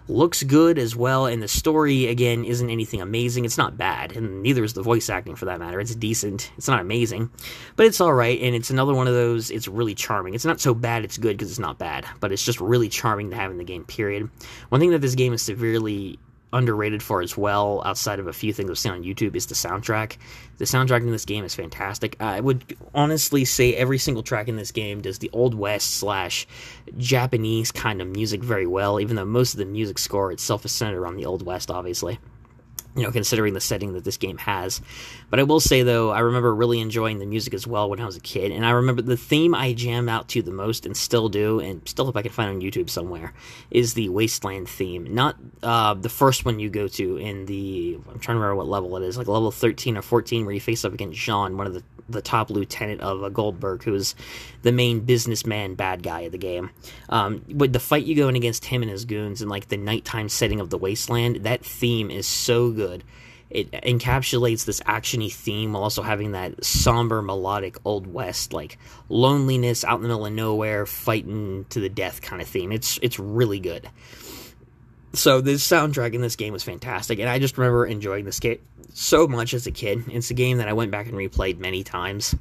looks 0.09 0.43
good 0.43 0.79
as 0.79 0.97
well 0.97 1.27
and 1.27 1.43
the 1.43 1.49
story 1.49 2.07
again 2.07 2.45
isn't 2.45 2.71
anything 2.71 3.03
amazing 3.03 3.45
it's 3.45 3.59
not 3.59 3.77
bad 3.77 4.17
and 4.17 4.43
neither 4.43 4.65
is 4.65 4.73
the 4.73 4.83
voice 4.83 5.11
acting 5.11 5.37
for 5.37 5.45
that 5.45 5.59
matter 5.59 5.79
it's 5.81 5.95
decent 5.95 6.51
it's 6.57 6.67
not 6.67 6.81
amazing 6.81 7.31
but 7.77 7.85
it's 7.85 8.01
all 8.01 8.13
right 8.13 8.41
and 8.41 8.55
it's 8.55 8.71
another 8.71 8.95
one 8.95 9.07
of 9.07 9.13
those 9.13 9.51
it's 9.51 9.69
really 9.69 9.95
charming 9.95 10.35
it's 10.35 10.47
not 10.47 10.61
so 10.61 10.73
bad 10.73 11.05
it's 11.05 11.19
good 11.19 11.37
because 11.37 11.51
it's 11.51 11.59
not 11.59 11.79
bad 11.79 12.07
but 12.21 12.33
it's 12.33 12.45
just 12.45 12.59
really 12.59 12.89
charming 12.89 13.29
to 13.29 13.37
have 13.37 13.51
in 13.51 13.59
the 13.59 13.65
game 13.65 13.85
period 13.85 14.31
one 14.71 14.81
thing 14.81 14.91
that 14.91 15.03
this 15.03 15.15
game 15.15 15.35
is 15.35 15.43
severely 15.43 16.19
underrated 16.53 17.03
for 17.03 17.23
as 17.23 17.37
well, 17.37 17.83
outside 17.85 18.19
of 18.19 18.27
a 18.27 18.33
few 18.33 18.53
things 18.53 18.71
I've 18.71 18.79
seen 18.79 18.93
on 18.93 19.03
YouTube, 19.03 19.37
is 19.37 19.47
the 19.47 19.55
soundtrack. 19.55 20.17
The 20.59 20.65
soundtrack 20.65 21.01
in 21.01 21.11
this 21.11 21.25
game 21.25 21.45
is 21.45 21.55
fantastic. 21.55 22.17
I 22.21 22.41
would 22.41 22.77
honestly 22.95 23.45
say 23.45 23.75
every 23.75 23.99
single 23.99 24.23
track 24.23 24.49
in 24.49 24.57
this 24.57 24.73
game 24.73 25.01
does 25.01 25.19
the 25.19 25.31
Old 25.33 25.55
West 25.55 25.97
slash 25.97 26.47
Japanese 26.97 27.71
kind 27.71 28.01
of 28.01 28.09
music 28.09 28.43
very 28.43 28.67
well, 28.67 29.01
even 29.01 29.17
though 29.17 29.25
most 29.25 29.55
of 29.55 29.59
the 29.59 29.67
music 29.67 29.99
score 29.99 30.33
itself 30.33 30.65
is 30.65 30.73
centered 30.73 31.01
around 31.01 31.17
the 31.17 31.27
Old 31.27 31.45
West, 31.45 31.71
obviously 31.71 32.19
you 32.97 33.03
know, 33.03 33.13
considering 33.13 33.55
the 33.55 33.61
setting 33.61 33.93
that 33.93 34.05
this 34.05 34.17
game 34.17 34.39
has. 34.39 34.81
But 35.31 35.39
I 35.39 35.43
will 35.45 35.61
say, 35.61 35.83
though, 35.83 36.11
I 36.11 36.21
remember 36.21 36.55
really 36.55 36.81
enjoying 36.81 37.19
the 37.19 37.27
music 37.27 37.55
as 37.55 37.67
well 37.67 37.89
when 37.91 38.01
I 38.01 38.07
was 38.07 38.17
a 38.17 38.21
kid. 38.21 38.51
And 38.51 38.65
I 38.65 38.71
remember 38.71 39.03
the 39.03 39.17
theme 39.17 39.55
I 39.55 39.73
jam 39.73 40.09
out 40.09 40.29
to 40.29 40.43
the 40.43 40.51
most 40.51 40.87
and 40.87 40.97
still 40.97 41.29
do, 41.29 41.61
and 41.61 41.87
still 41.87 42.09
if 42.09 42.17
I 42.17 42.23
can 42.23 42.33
find 42.33 42.51
on 42.51 42.61
YouTube 42.61 42.91
somewhere, 42.91 43.35
is 43.71 43.95
the 43.95 44.09
Wasteland 44.09 44.69
theme. 44.69 45.15
Not 45.15 45.37
uh, 45.63 45.95
the 45.95 46.09
first 46.09 46.45
one 46.45 46.59
you 46.59 46.71
go 46.71 46.89
to 46.89 47.17
in 47.19 47.47
the, 47.47 47.99
I'm 48.09 48.19
trying 48.19 48.37
to 48.37 48.41
remember 48.41 48.57
what 48.57 48.69
level 48.69 48.97
it 48.97 49.03
is, 49.05 49.19
like 49.19 49.29
level 49.29 49.51
13 49.51 49.97
or 49.97 50.03
14, 50.03 50.45
where 50.45 50.55
you 50.55 50.61
face 50.61 50.85
up 50.85 50.95
against 50.95 51.19
Jean, 51.19 51.57
one 51.57 51.67
of 51.67 51.75
the, 51.75 51.83
the 52.09 52.23
top 52.23 52.49
lieutenant 52.49 53.03
of 53.03 53.23
uh, 53.23 53.29
Goldberg, 53.29 53.83
who's 53.83 54.15
the 54.63 54.73
main 54.73 55.01
businessman 55.01 55.75
bad 55.75 56.03
guy 56.03 56.21
of 56.21 56.33
the 56.33 56.39
game. 56.39 56.71
Um, 57.11 57.45
with 57.49 57.73
the 57.73 57.81
fight 57.81 58.05
you 58.05 58.17
go 58.17 58.29
in 58.29 58.37
against 58.37 58.65
him 58.65 58.83
and 58.83 58.91
his 58.91 59.05
goons 59.05 59.43
in 59.43 59.49
like 59.49 59.69
the 59.69 59.77
nighttime 59.77 60.29
setting 60.29 60.61
of 60.61 60.71
the 60.71 60.79
Wasteland, 60.79 61.45
that 61.45 61.65
theme 61.65 62.11
is 62.11 62.27
so 62.27 62.71
good. 62.79 63.05
It 63.51 63.71
encapsulates 63.73 64.67
this 64.67 64.81
actiony 64.81 65.33
theme 65.33 65.73
while 65.73 65.83
also 65.83 66.03
having 66.03 66.33
that 66.33 66.63
somber, 66.65 67.23
melodic 67.23 67.77
old 67.85 68.07
west, 68.07 68.53
like 68.53 68.79
loneliness 69.09 69.85
out 69.85 69.97
in 69.97 70.03
the 70.03 70.09
middle 70.09 70.27
of 70.27 70.33
nowhere, 70.33 70.85
fighting 70.85 71.65
to 71.71 71.81
the 71.81 71.89
death 71.89 72.21
kind 72.21 72.43
of 72.43 72.49
theme. 72.49 72.73
It's 72.73 72.99
it's 73.01 73.19
really 73.19 73.59
good. 73.59 73.89
So 75.15 75.41
the 75.41 75.53
soundtrack 75.53 76.13
in 76.13 76.21
this 76.21 76.37
game 76.37 76.53
was 76.53 76.63
fantastic, 76.63 77.19
and 77.19 77.29
I 77.29 77.39
just 77.39 77.57
remember 77.57 77.87
enjoying 77.87 78.25
this 78.25 78.41
game 78.41 78.59
so 78.93 79.29
much 79.29 79.55
as 79.55 79.67
a 79.67 79.71
kid. 79.71 80.05
It's 80.09 80.31
a 80.31 80.35
game 80.35 80.59
that 80.59 80.69
I 80.69 80.73
went 80.73 80.91
back 80.91 81.07
and 81.07 81.17
replayed 81.17 81.59
many 81.59 81.83
times, 81.83 82.35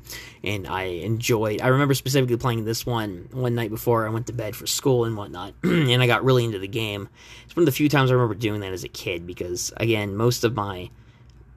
and 0.43 0.67
I 0.67 0.83
enjoyed. 0.83 1.61
I 1.61 1.67
remember 1.67 1.93
specifically 1.93 2.35
playing 2.37 2.65
this 2.65 2.85
one 2.85 3.29
one 3.31 3.55
night 3.55 3.69
before 3.69 4.05
I 4.05 4.09
went 4.09 4.27
to 4.27 4.33
bed 4.33 4.55
for 4.55 4.67
school 4.67 5.05
and 5.05 5.15
whatnot, 5.15 5.53
and 5.63 6.01
I 6.01 6.07
got 6.07 6.25
really 6.25 6.43
into 6.43 6.59
the 6.59 6.67
game. 6.67 7.07
It's 7.45 7.55
one 7.55 7.61
of 7.61 7.67
the 7.67 7.71
few 7.71 7.89
times 7.89 8.11
I 8.11 8.15
remember 8.15 8.35
doing 8.35 8.61
that 8.61 8.73
as 8.73 8.83
a 8.83 8.89
kid 8.89 9.25
because, 9.25 9.71
again, 9.77 10.15
most 10.15 10.43
of 10.43 10.55
my 10.55 10.89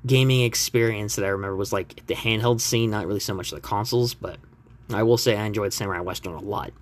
gaming 0.06 0.42
experience 0.42 1.16
that 1.16 1.24
I 1.24 1.28
remember 1.28 1.56
was 1.56 1.72
like 1.72 2.06
the 2.06 2.14
handheld 2.14 2.60
scene, 2.60 2.90
not 2.90 3.06
really 3.06 3.20
so 3.20 3.34
much 3.34 3.50
the 3.50 3.60
consoles, 3.60 4.14
but 4.14 4.38
I 4.90 5.02
will 5.02 5.18
say 5.18 5.36
I 5.36 5.44
enjoyed 5.44 5.72
Samurai 5.72 6.00
Western 6.00 6.34
a 6.34 6.40
lot. 6.40 6.72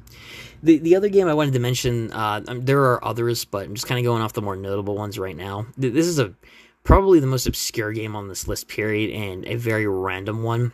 The 0.63 0.79
the 0.79 0.97
other 0.97 1.09
game 1.09 1.29
I 1.29 1.35
wanted 1.35 1.55
to 1.55 1.61
mention, 1.61 2.13
uh, 2.13 2.43
um, 2.49 2.65
there 2.65 2.81
are 2.81 3.05
others, 3.05 3.45
but 3.45 3.67
I'm 3.67 3.75
just 3.75 3.87
kind 3.87 3.99
of 3.99 4.05
going 4.05 4.23
off 4.23 4.33
the 4.33 4.43
more 4.43 4.57
notable 4.57 4.97
ones 4.97 5.19
right 5.19 5.37
now. 5.37 5.67
This 5.77 6.07
is 6.07 6.19
a 6.19 6.35
probably 6.83 7.21
the 7.21 7.27
most 7.27 7.47
obscure 7.47 7.93
game 7.93 8.17
on 8.17 8.29
this 8.29 8.49
list, 8.49 8.69
period, 8.69 9.15
and 9.15 9.47
a 9.47 9.57
very 9.57 9.87
random 9.87 10.43
one. 10.43 10.73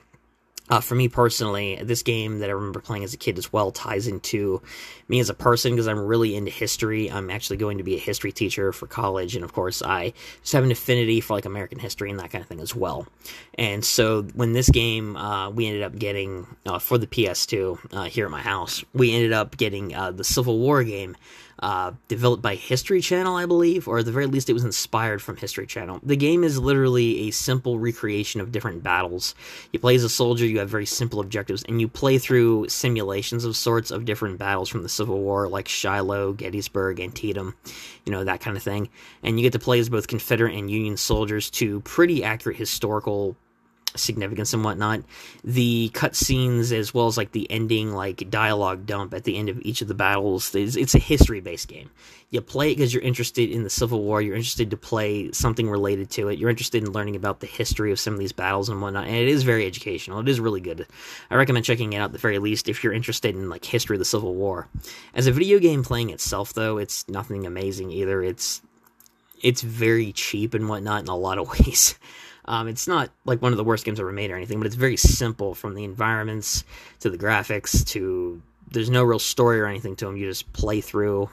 Uh, 0.70 0.80
for 0.80 0.94
me 0.94 1.08
personally, 1.08 1.78
this 1.82 2.02
game 2.02 2.38
that 2.38 2.48
I 2.48 2.52
remember 2.54 2.80
playing 2.80 3.04
as 3.04 3.12
a 3.12 3.18
kid 3.18 3.36
as 3.36 3.52
well 3.52 3.70
ties 3.70 4.06
into 4.06 4.62
me 5.08 5.20
as 5.20 5.28
a 5.28 5.34
person 5.34 5.72
because 5.72 5.86
I'm 5.86 5.98
really 5.98 6.34
into 6.34 6.50
history. 6.50 7.10
I'm 7.10 7.28
actually 7.28 7.58
going 7.58 7.76
to 7.78 7.84
be 7.84 7.96
a 7.96 7.98
history 8.00 8.32
teacher 8.32 8.72
for 8.72 8.86
college, 8.86 9.36
and 9.36 9.44
of 9.44 9.52
course, 9.52 9.82
I 9.82 10.14
just 10.40 10.54
have 10.54 10.64
an 10.64 10.70
affinity 10.70 11.20
for 11.20 11.34
like 11.34 11.44
American 11.44 11.78
history 11.78 12.10
and 12.10 12.18
that 12.18 12.30
kind 12.30 12.40
of 12.40 12.48
thing 12.48 12.60
as 12.60 12.74
well. 12.74 13.06
And 13.58 13.84
so, 13.84 14.22
when 14.34 14.54
this 14.54 14.70
game 14.70 15.16
uh, 15.16 15.50
we 15.50 15.66
ended 15.66 15.82
up 15.82 15.96
getting 15.96 16.46
uh, 16.64 16.78
for 16.78 16.96
the 16.96 17.06
PS2 17.06 17.78
uh, 17.92 18.04
here 18.04 18.24
at 18.24 18.30
my 18.30 18.40
house, 18.40 18.82
we 18.94 19.12
ended 19.12 19.34
up 19.34 19.58
getting 19.58 19.94
uh, 19.94 20.12
the 20.12 20.24
Civil 20.24 20.58
War 20.58 20.82
game 20.82 21.14
uh, 21.60 21.92
developed 22.08 22.42
by 22.42 22.54
History 22.54 23.00
Channel, 23.00 23.36
I 23.36 23.46
believe, 23.46 23.86
or 23.88 23.98
at 23.98 24.04
the 24.04 24.12
very 24.12 24.26
least, 24.26 24.50
it 24.50 24.54
was 24.54 24.64
inspired 24.64 25.22
from 25.22 25.36
History 25.36 25.66
Channel. 25.66 26.00
The 26.02 26.16
game 26.16 26.44
is 26.44 26.58
literally 26.58 27.28
a 27.28 27.30
simple 27.30 27.78
recreation 27.78 28.40
of 28.40 28.52
different 28.52 28.82
battles. 28.82 29.34
You 29.72 29.78
play 29.78 29.94
as 29.94 30.04
a 30.04 30.08
soldier, 30.08 30.46
you 30.46 30.58
have 30.58 30.68
very 30.68 30.86
simple 30.86 31.20
objectives, 31.20 31.62
and 31.64 31.80
you 31.80 31.88
play 31.88 32.18
through 32.18 32.68
simulations 32.68 33.44
of 33.44 33.56
sorts 33.56 33.90
of 33.90 34.04
different 34.04 34.38
battles 34.38 34.68
from 34.68 34.82
the 34.82 34.88
Civil 34.88 35.20
War, 35.20 35.48
like 35.48 35.68
Shiloh, 35.68 36.32
Gettysburg, 36.32 37.00
Antietam, 37.00 37.54
you 38.04 38.12
know, 38.12 38.24
that 38.24 38.40
kind 38.40 38.56
of 38.56 38.62
thing. 38.62 38.88
And 39.22 39.38
you 39.38 39.44
get 39.44 39.52
to 39.52 39.58
play 39.58 39.78
as 39.78 39.88
both 39.88 40.08
Confederate 40.08 40.54
and 40.54 40.70
Union 40.70 40.96
soldiers 40.96 41.50
to 41.52 41.80
pretty 41.80 42.24
accurate 42.24 42.56
historical 42.56 43.36
significance 43.96 44.52
and 44.52 44.64
whatnot. 44.64 45.02
The 45.42 45.90
cutscenes, 45.94 46.72
as 46.72 46.92
well 46.92 47.06
as 47.06 47.16
like 47.16 47.32
the 47.32 47.50
ending, 47.50 47.92
like 47.92 48.28
dialogue 48.30 48.86
dump 48.86 49.14
at 49.14 49.24
the 49.24 49.36
end 49.36 49.48
of 49.48 49.60
each 49.62 49.82
of 49.82 49.88
the 49.88 49.94
battles, 49.94 50.54
it's, 50.54 50.76
it's 50.76 50.94
a 50.94 50.98
history 50.98 51.40
based 51.40 51.68
game. 51.68 51.90
You 52.30 52.40
play 52.40 52.72
it 52.72 52.76
because 52.76 52.92
you're 52.92 53.02
interested 53.02 53.50
in 53.50 53.62
the 53.62 53.70
Civil 53.70 54.02
War. 54.02 54.20
You're 54.20 54.34
interested 54.34 54.70
to 54.70 54.76
play 54.76 55.30
something 55.30 55.70
related 55.70 56.10
to 56.10 56.28
it. 56.28 56.38
You're 56.38 56.50
interested 56.50 56.82
in 56.82 56.92
learning 56.92 57.14
about 57.14 57.40
the 57.40 57.46
history 57.46 57.92
of 57.92 58.00
some 58.00 58.14
of 58.14 58.18
these 58.18 58.32
battles 58.32 58.68
and 58.68 58.82
whatnot. 58.82 59.06
And 59.06 59.14
it 59.14 59.28
is 59.28 59.44
very 59.44 59.66
educational. 59.66 60.18
It 60.18 60.28
is 60.28 60.40
really 60.40 60.60
good. 60.60 60.86
I 61.30 61.36
recommend 61.36 61.64
checking 61.64 61.92
it 61.92 61.98
out 61.98 62.06
at 62.06 62.12
the 62.12 62.18
very 62.18 62.40
least 62.40 62.68
if 62.68 62.82
you're 62.82 62.92
interested 62.92 63.36
in 63.36 63.48
like 63.48 63.64
history 63.64 63.94
of 63.94 64.00
the 64.00 64.04
Civil 64.04 64.34
War. 64.34 64.66
As 65.14 65.28
a 65.28 65.32
video 65.32 65.60
game 65.60 65.84
playing 65.84 66.10
itself, 66.10 66.52
though, 66.52 66.78
it's 66.78 67.08
nothing 67.08 67.46
amazing 67.46 67.92
either. 67.92 68.22
It's 68.22 68.60
it's 69.40 69.60
very 69.60 70.12
cheap 70.12 70.54
and 70.54 70.68
whatnot 70.68 71.02
in 71.02 71.08
a 71.08 71.16
lot 71.16 71.38
of 71.38 71.48
ways. 71.66 71.96
Um, 72.46 72.68
it's 72.68 72.86
not 72.86 73.10
like 73.24 73.40
one 73.40 73.52
of 73.52 73.56
the 73.56 73.64
worst 73.64 73.84
games 73.84 74.00
ever 74.00 74.12
made 74.12 74.30
or 74.30 74.36
anything, 74.36 74.58
but 74.58 74.66
it's 74.66 74.76
very 74.76 74.96
simple 74.96 75.54
from 75.54 75.74
the 75.74 75.84
environments 75.84 76.64
to 77.00 77.10
the 77.10 77.18
graphics 77.18 77.86
to 77.88 78.40
there's 78.70 78.90
no 78.90 79.04
real 79.04 79.18
story 79.18 79.60
or 79.60 79.66
anything 79.66 79.96
to 79.96 80.04
them. 80.06 80.16
You 80.16 80.28
just 80.28 80.52
play 80.52 80.80
through 80.80 81.30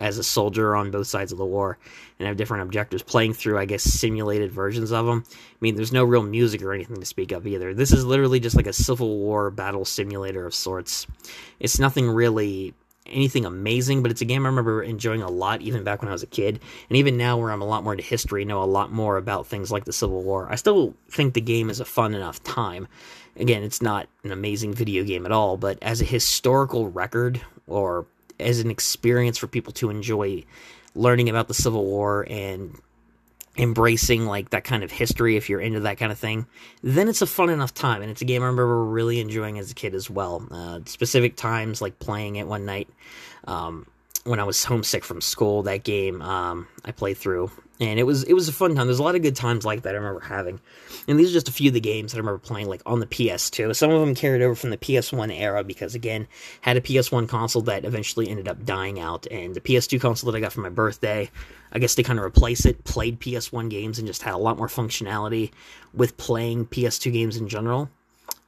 as 0.00 0.18
a 0.18 0.22
soldier 0.22 0.76
on 0.76 0.90
both 0.90 1.06
sides 1.06 1.32
of 1.32 1.38
the 1.38 1.44
war 1.44 1.78
and 2.18 2.28
have 2.28 2.36
different 2.36 2.62
objectives. 2.62 3.02
Playing 3.02 3.32
through 3.32 3.58
i 3.58 3.64
guess 3.64 3.82
simulated 3.82 4.52
versions 4.52 4.92
of 4.92 5.06
them 5.06 5.24
i 5.26 5.56
mean 5.60 5.74
there's 5.74 5.92
no 5.92 6.04
real 6.04 6.22
music 6.22 6.62
or 6.62 6.72
anything 6.74 6.96
to 6.96 7.06
speak 7.06 7.32
of 7.32 7.46
either. 7.46 7.74
This 7.74 7.92
is 7.92 8.04
literally 8.04 8.40
just 8.40 8.56
like 8.56 8.66
a 8.66 8.72
civil 8.72 9.18
war 9.18 9.50
battle 9.50 9.84
simulator 9.84 10.46
of 10.46 10.54
sorts. 10.54 11.06
It's 11.60 11.78
nothing 11.78 12.08
really 12.08 12.74
anything 13.10 13.44
amazing, 13.44 14.02
but 14.02 14.10
it's 14.10 14.20
a 14.20 14.26
game 14.26 14.44
I 14.44 14.48
remember 14.48 14.82
enjoying 14.82 15.22
a 15.22 15.30
lot 15.30 15.62
even 15.62 15.84
back 15.84 16.00
when 16.00 16.08
I 16.08 16.12
was 16.12 16.22
a 16.22 16.26
kid. 16.26 16.60
And 16.88 16.96
even 16.96 17.16
now, 17.16 17.36
where 17.36 17.50
I'm 17.50 17.62
a 17.62 17.66
lot 17.66 17.84
more 17.84 17.92
into 17.92 18.04
history, 18.04 18.44
know 18.44 18.62
a 18.62 18.64
lot 18.64 18.92
more 18.92 19.16
about 19.16 19.46
things 19.46 19.70
like 19.70 19.84
the 19.84 19.92
Civil 19.92 20.22
War, 20.22 20.48
I 20.50 20.56
still 20.56 20.94
think 21.10 21.34
the 21.34 21.40
game 21.40 21.70
is 21.70 21.80
a 21.80 21.84
fun 21.84 22.14
enough 22.14 22.42
time. 22.42 22.88
Again, 23.36 23.62
it's 23.62 23.82
not 23.82 24.08
an 24.24 24.32
amazing 24.32 24.74
video 24.74 25.04
game 25.04 25.26
at 25.26 25.32
all, 25.32 25.56
but 25.56 25.78
as 25.82 26.00
a 26.00 26.06
historical 26.06 26.88
record 26.88 27.40
or 27.66 28.06
as 28.40 28.60
an 28.60 28.70
experience 28.70 29.38
for 29.38 29.46
people 29.46 29.72
to 29.74 29.90
enjoy 29.90 30.44
learning 30.94 31.28
about 31.28 31.48
the 31.48 31.54
Civil 31.54 31.84
War 31.84 32.26
and 32.28 32.80
embracing 33.58 34.26
like 34.26 34.50
that 34.50 34.64
kind 34.64 34.84
of 34.84 34.92
history 34.92 35.36
if 35.36 35.48
you're 35.48 35.60
into 35.60 35.80
that 35.80 35.98
kind 35.98 36.12
of 36.12 36.18
thing 36.18 36.46
then 36.82 37.08
it's 37.08 37.22
a 37.22 37.26
fun 37.26 37.50
enough 37.50 37.74
time. 37.74 38.02
And 38.02 38.10
it's 38.10 38.22
a 38.22 38.24
game 38.24 38.42
i 38.42 38.46
remember 38.46 38.84
really 38.84 39.20
enjoying 39.20 39.58
as 39.58 39.70
a 39.70 39.74
kid 39.74 39.94
as 39.94 40.08
well. 40.10 40.46
Uh, 40.50 40.80
specific 40.84 41.36
times 41.36 41.80
like 41.80 41.98
playing 41.98 42.36
it 42.36 42.46
one 42.46 42.64
night 42.64 42.88
um, 43.46 43.86
when 44.26 44.40
i 44.40 44.44
was 44.44 44.64
homesick 44.64 45.04
from 45.04 45.20
school 45.20 45.62
that 45.62 45.84
game 45.84 46.20
um, 46.22 46.66
i 46.84 46.92
played 46.92 47.16
through 47.16 47.50
and 47.80 48.00
it 48.00 48.04
was 48.04 48.22
it 48.24 48.32
was 48.32 48.48
a 48.48 48.52
fun 48.52 48.74
time. 48.74 48.86
There's 48.86 48.98
a 48.98 49.02
lot 49.02 49.14
of 49.14 49.22
good 49.22 49.36
times 49.36 49.64
like 49.64 49.82
that 49.82 49.94
i 49.94 49.98
remember 49.98 50.20
having. 50.20 50.60
And 51.08 51.18
these 51.18 51.30
are 51.30 51.34
just 51.34 51.48
a 51.48 51.52
few 51.52 51.68
of 51.68 51.74
the 51.74 51.80
games 51.80 52.12
that 52.12 52.18
i 52.18 52.20
remember 52.20 52.38
playing 52.38 52.68
like 52.68 52.82
on 52.86 53.00
the 53.00 53.06
ps2 53.06 53.74
some 53.76 53.90
of 53.90 54.00
them 54.00 54.14
carried 54.14 54.42
over 54.42 54.54
from 54.54 54.70
the 54.70 54.78
ps1 54.78 55.38
era 55.38 55.62
because 55.62 55.94
again 55.94 56.26
had 56.62 56.76
a 56.76 56.80
ps1 56.80 57.28
console 57.28 57.62
that 57.62 57.84
eventually 57.84 58.28
ended 58.28 58.48
up 58.48 58.64
dying 58.64 58.98
out. 58.98 59.26
And 59.30 59.54
the 59.54 59.60
ps2 59.60 60.00
console 60.00 60.30
that 60.30 60.38
i 60.38 60.40
got 60.40 60.52
for 60.52 60.60
my 60.60 60.70
birthday 60.70 61.30
I 61.72 61.78
guess 61.78 61.96
they 61.96 62.04
kind 62.04 62.18
of 62.18 62.24
replace 62.24 62.64
it, 62.64 62.84
played 62.84 63.20
PS1 63.20 63.68
games, 63.68 63.98
and 63.98 64.06
just 64.06 64.22
had 64.22 64.32
a 64.32 64.38
lot 64.38 64.56
more 64.56 64.68
functionality 64.68 65.50
with 65.92 66.16
playing 66.16 66.66
PS2 66.66 67.12
games 67.12 67.36
in 67.36 67.48
general 67.48 67.90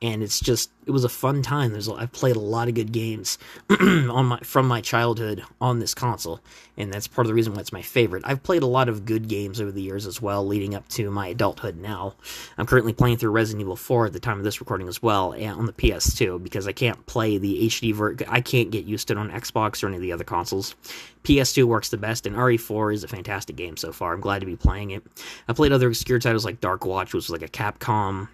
and 0.00 0.22
it's 0.22 0.40
just 0.40 0.70
it 0.86 0.92
was 0.92 1.04
a 1.04 1.08
fun 1.08 1.42
time. 1.42 1.72
There's 1.72 1.88
I've 1.88 2.12
played 2.12 2.36
a 2.36 2.40
lot 2.40 2.68
of 2.68 2.74
good 2.74 2.92
games 2.92 3.36
on 3.80 4.26
my 4.26 4.38
from 4.40 4.68
my 4.68 4.80
childhood 4.80 5.42
on 5.60 5.80
this 5.80 5.92
console, 5.92 6.40
and 6.76 6.92
that's 6.92 7.08
part 7.08 7.26
of 7.26 7.28
the 7.28 7.34
reason 7.34 7.52
why 7.52 7.60
it's 7.60 7.72
my 7.72 7.82
favorite. 7.82 8.22
I've 8.24 8.42
played 8.42 8.62
a 8.62 8.66
lot 8.66 8.88
of 8.88 9.04
good 9.04 9.28
games 9.28 9.60
over 9.60 9.72
the 9.72 9.82
years 9.82 10.06
as 10.06 10.22
well, 10.22 10.46
leading 10.46 10.74
up 10.74 10.88
to 10.90 11.10
my 11.10 11.28
adulthood. 11.28 11.76
Now, 11.76 12.14
I'm 12.56 12.66
currently 12.66 12.92
playing 12.92 13.16
through 13.16 13.30
Resident 13.30 13.62
Evil 13.62 13.76
4 13.76 14.06
at 14.06 14.12
the 14.12 14.20
time 14.20 14.38
of 14.38 14.44
this 14.44 14.60
recording 14.60 14.88
as 14.88 15.02
well, 15.02 15.34
on 15.34 15.66
the 15.66 15.72
PS2 15.72 16.42
because 16.42 16.68
I 16.68 16.72
can't 16.72 17.04
play 17.06 17.38
the 17.38 17.66
HD 17.66 17.92
ver. 17.92 18.16
I 18.28 18.40
can't 18.40 18.70
get 18.70 18.84
used 18.84 19.08
to 19.08 19.14
it 19.14 19.18
on 19.18 19.30
Xbox 19.30 19.82
or 19.82 19.88
any 19.88 19.96
of 19.96 20.02
the 20.02 20.12
other 20.12 20.24
consoles. 20.24 20.76
PS2 21.24 21.64
works 21.64 21.88
the 21.88 21.96
best, 21.96 22.26
and 22.26 22.36
RE4 22.36 22.94
is 22.94 23.04
a 23.04 23.08
fantastic 23.08 23.56
game 23.56 23.76
so 23.76 23.92
far. 23.92 24.14
I'm 24.14 24.20
glad 24.20 24.38
to 24.40 24.46
be 24.46 24.56
playing 24.56 24.92
it. 24.92 25.02
I 25.48 25.52
played 25.52 25.72
other 25.72 25.88
obscure 25.88 26.20
titles 26.20 26.44
like 26.44 26.60
Darkwatch, 26.60 27.06
which 27.06 27.14
was 27.14 27.30
like 27.30 27.42
a 27.42 27.48
Capcom 27.48 28.28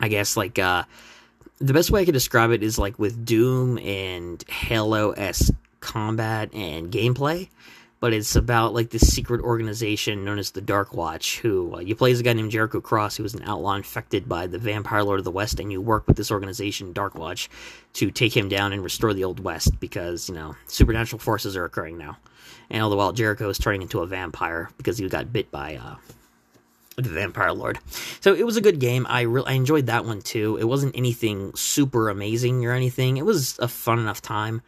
I 0.00 0.08
guess 0.08 0.36
like 0.36 0.58
uh, 0.58 0.84
the 1.58 1.72
best 1.72 1.90
way 1.90 2.02
I 2.02 2.04
could 2.04 2.14
describe 2.14 2.50
it 2.50 2.62
is 2.62 2.78
like 2.78 2.98
with 2.98 3.24
Doom 3.24 3.78
and 3.78 4.42
Halo 4.48 5.12
s 5.12 5.50
combat 5.80 6.52
and 6.54 6.90
gameplay, 6.90 7.48
but 8.00 8.12
it's 8.12 8.36
about 8.36 8.74
like 8.74 8.90
this 8.90 9.12
secret 9.12 9.40
organization 9.40 10.24
known 10.24 10.38
as 10.38 10.52
the 10.52 10.62
Darkwatch. 10.62 11.38
Who 11.38 11.74
uh, 11.74 11.80
you 11.80 11.96
play 11.96 12.12
as 12.12 12.20
a 12.20 12.22
guy 12.22 12.32
named 12.32 12.52
Jericho 12.52 12.80
Cross, 12.80 13.16
who 13.16 13.24
was 13.24 13.34
an 13.34 13.42
outlaw 13.42 13.74
infected 13.74 14.28
by 14.28 14.46
the 14.46 14.58
Vampire 14.58 15.02
Lord 15.02 15.18
of 15.18 15.24
the 15.24 15.32
West, 15.32 15.58
and 15.58 15.72
you 15.72 15.80
work 15.80 16.06
with 16.06 16.16
this 16.16 16.30
organization, 16.30 16.94
Darkwatch, 16.94 17.48
to 17.94 18.10
take 18.10 18.36
him 18.36 18.48
down 18.48 18.72
and 18.72 18.84
restore 18.84 19.12
the 19.12 19.24
Old 19.24 19.40
West 19.40 19.80
because 19.80 20.28
you 20.28 20.34
know 20.34 20.54
supernatural 20.66 21.18
forces 21.18 21.56
are 21.56 21.64
occurring 21.64 21.98
now, 21.98 22.18
and 22.70 22.82
all 22.82 22.90
the 22.90 22.96
while 22.96 23.12
Jericho 23.12 23.48
is 23.48 23.58
turning 23.58 23.82
into 23.82 24.00
a 24.00 24.06
vampire 24.06 24.70
because 24.78 24.98
he 24.98 25.08
got 25.08 25.32
bit 25.32 25.50
by 25.50 25.76
uh, 25.76 25.96
the 26.96 27.10
Vampire 27.10 27.52
Lord. 27.52 27.78
So 28.20 28.34
it 28.34 28.44
was 28.44 28.56
a 28.56 28.60
good 28.60 28.80
game. 28.80 29.06
I 29.08 29.22
really 29.22 29.48
I 29.48 29.52
enjoyed 29.54 29.86
that 29.86 30.04
one 30.04 30.20
too. 30.20 30.56
It 30.56 30.64
wasn't 30.64 30.96
anything 30.96 31.54
super 31.54 32.08
amazing 32.08 32.64
or 32.64 32.72
anything. 32.72 33.16
It 33.16 33.24
was 33.24 33.58
a 33.58 33.68
fun 33.68 33.98
enough 33.98 34.20
time. 34.20 34.62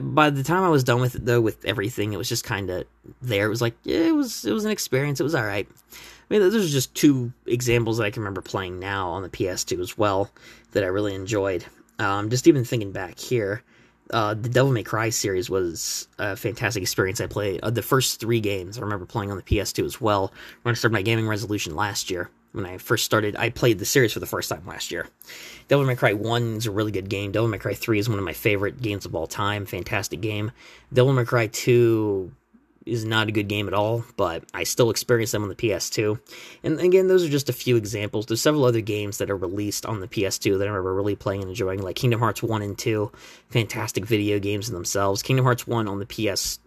By 0.00 0.30
the 0.30 0.42
time 0.42 0.64
I 0.64 0.70
was 0.70 0.84
done 0.84 1.00
with 1.00 1.14
it 1.14 1.24
though, 1.24 1.40
with 1.40 1.64
everything, 1.64 2.12
it 2.12 2.16
was 2.16 2.28
just 2.28 2.44
kind 2.44 2.70
of 2.70 2.84
there. 3.22 3.46
It 3.46 3.50
was 3.50 3.62
like 3.62 3.74
yeah, 3.84 3.98
it 3.98 4.14
was 4.14 4.44
it 4.44 4.52
was 4.52 4.64
an 4.64 4.70
experience. 4.70 5.20
It 5.20 5.24
was 5.24 5.34
all 5.34 5.44
right. 5.44 5.68
I 5.70 6.34
mean, 6.34 6.40
those 6.40 6.54
are 6.54 6.68
just 6.68 6.94
two 6.94 7.32
examples 7.46 7.98
that 7.98 8.04
I 8.04 8.10
can 8.10 8.22
remember 8.22 8.40
playing 8.40 8.80
now 8.80 9.10
on 9.10 9.22
the 9.22 9.28
PS2 9.28 9.78
as 9.80 9.98
well 9.98 10.30
that 10.72 10.82
I 10.82 10.86
really 10.86 11.14
enjoyed. 11.14 11.66
Um, 11.98 12.30
just 12.30 12.48
even 12.48 12.64
thinking 12.64 12.92
back 12.92 13.18
here, 13.18 13.62
uh, 14.10 14.34
the 14.34 14.48
Devil 14.48 14.72
May 14.72 14.82
Cry 14.82 15.10
series 15.10 15.50
was 15.50 16.08
a 16.18 16.34
fantastic 16.34 16.82
experience. 16.82 17.20
I 17.20 17.26
played 17.26 17.60
uh, 17.62 17.70
the 17.70 17.82
first 17.82 18.20
three 18.20 18.40
games. 18.40 18.78
I 18.78 18.80
remember 18.80 19.06
playing 19.06 19.30
on 19.30 19.36
the 19.36 19.42
PS2 19.42 19.84
as 19.84 20.00
well. 20.00 20.32
When 20.62 20.72
I 20.72 20.76
started 20.76 20.94
my 20.94 21.02
gaming 21.02 21.28
resolution 21.28 21.76
last 21.76 22.10
year, 22.10 22.30
when 22.54 22.66
I 22.66 22.78
first 22.78 23.04
started, 23.04 23.34
I 23.34 23.50
played 23.50 23.80
the 23.80 23.84
series 23.84 24.12
for 24.12 24.20
the 24.20 24.26
first 24.26 24.48
time 24.48 24.64
last 24.64 24.92
year. 24.92 25.08
Devil 25.66 25.84
May 25.84 25.96
Cry 25.96 26.12
1 26.12 26.56
is 26.56 26.66
a 26.66 26.70
really 26.70 26.92
good 26.92 27.08
game. 27.08 27.32
Devil 27.32 27.48
May 27.48 27.58
Cry 27.58 27.74
3 27.74 27.98
is 27.98 28.08
one 28.08 28.18
of 28.18 28.24
my 28.24 28.32
favorite 28.32 28.80
games 28.80 29.04
of 29.04 29.14
all 29.14 29.26
time. 29.26 29.66
Fantastic 29.66 30.20
game. 30.20 30.52
Devil 30.92 31.12
May 31.14 31.24
Cry 31.24 31.48
2 31.48 32.30
is 32.86 33.04
not 33.04 33.28
a 33.28 33.32
good 33.32 33.48
game 33.48 33.66
at 33.66 33.74
all, 33.74 34.04
but 34.16 34.44
I 34.54 34.62
still 34.62 34.90
experience 34.90 35.32
them 35.32 35.42
on 35.42 35.48
the 35.48 35.56
PS2. 35.56 36.20
And 36.62 36.78
again, 36.78 37.08
those 37.08 37.24
are 37.24 37.30
just 37.30 37.48
a 37.48 37.52
few 37.52 37.74
examples. 37.76 38.26
There's 38.26 38.40
several 38.40 38.64
other 38.64 38.82
games 38.82 39.18
that 39.18 39.30
are 39.30 39.36
released 39.36 39.84
on 39.84 40.00
the 40.00 40.06
PS2 40.06 40.58
that 40.58 40.64
I 40.64 40.70
remember 40.70 40.94
really 40.94 41.16
playing 41.16 41.40
and 41.40 41.50
enjoying, 41.50 41.82
like 41.82 41.96
Kingdom 41.96 42.20
Hearts 42.20 42.42
1 42.42 42.62
and 42.62 42.78
2. 42.78 43.10
Fantastic 43.50 44.04
video 44.06 44.38
games 44.38 44.68
in 44.68 44.74
themselves. 44.74 45.22
Kingdom 45.22 45.44
Hearts 45.44 45.66
1 45.66 45.88
on 45.88 45.98
the 45.98 46.06
PS 46.06 46.60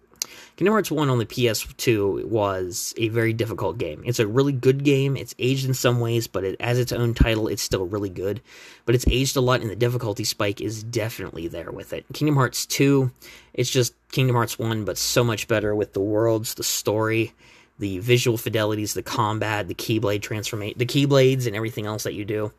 Kingdom 0.55 0.73
Hearts 0.73 0.91
1 0.91 1.09
on 1.09 1.19
the 1.19 1.25
PS2 1.25 2.25
was 2.25 2.93
a 2.97 3.09
very 3.09 3.33
difficult 3.33 3.77
game. 3.77 4.01
It's 4.05 4.19
a 4.19 4.27
really 4.27 4.53
good 4.53 4.83
game. 4.83 5.15
It's 5.15 5.35
aged 5.37 5.65
in 5.67 5.73
some 5.73 5.99
ways, 5.99 6.27
but 6.27 6.43
it, 6.43 6.55
as 6.59 6.79
its 6.79 6.91
own 6.91 7.13
title, 7.13 7.47
it's 7.47 7.61
still 7.61 7.85
really 7.85 8.09
good. 8.09 8.41
But 8.85 8.95
it's 8.95 9.07
aged 9.07 9.35
a 9.35 9.41
lot, 9.41 9.61
and 9.61 9.69
the 9.69 9.75
difficulty 9.75 10.23
spike 10.23 10.59
is 10.61 10.83
definitely 10.83 11.47
there 11.47 11.71
with 11.71 11.93
it. 11.93 12.05
Kingdom 12.13 12.35
Hearts 12.35 12.65
2, 12.65 13.11
it's 13.53 13.69
just 13.69 13.93
Kingdom 14.11 14.35
Hearts 14.35 14.57
1, 14.57 14.85
but 14.85 14.97
so 14.97 15.23
much 15.23 15.47
better 15.47 15.75
with 15.75 15.93
the 15.93 15.99
worlds, 15.99 16.55
the 16.55 16.63
story, 16.63 17.33
the 17.79 17.99
visual 17.99 18.37
fidelities, 18.37 18.93
the 18.93 19.03
combat, 19.03 19.67
the 19.67 19.75
keyblade 19.75 20.21
transformation, 20.21 20.77
the 20.77 20.85
keyblades, 20.85 21.45
and 21.45 21.55
everything 21.55 21.85
else 21.85 22.03
that 22.03 22.13
you 22.13 22.25
do. 22.25 22.51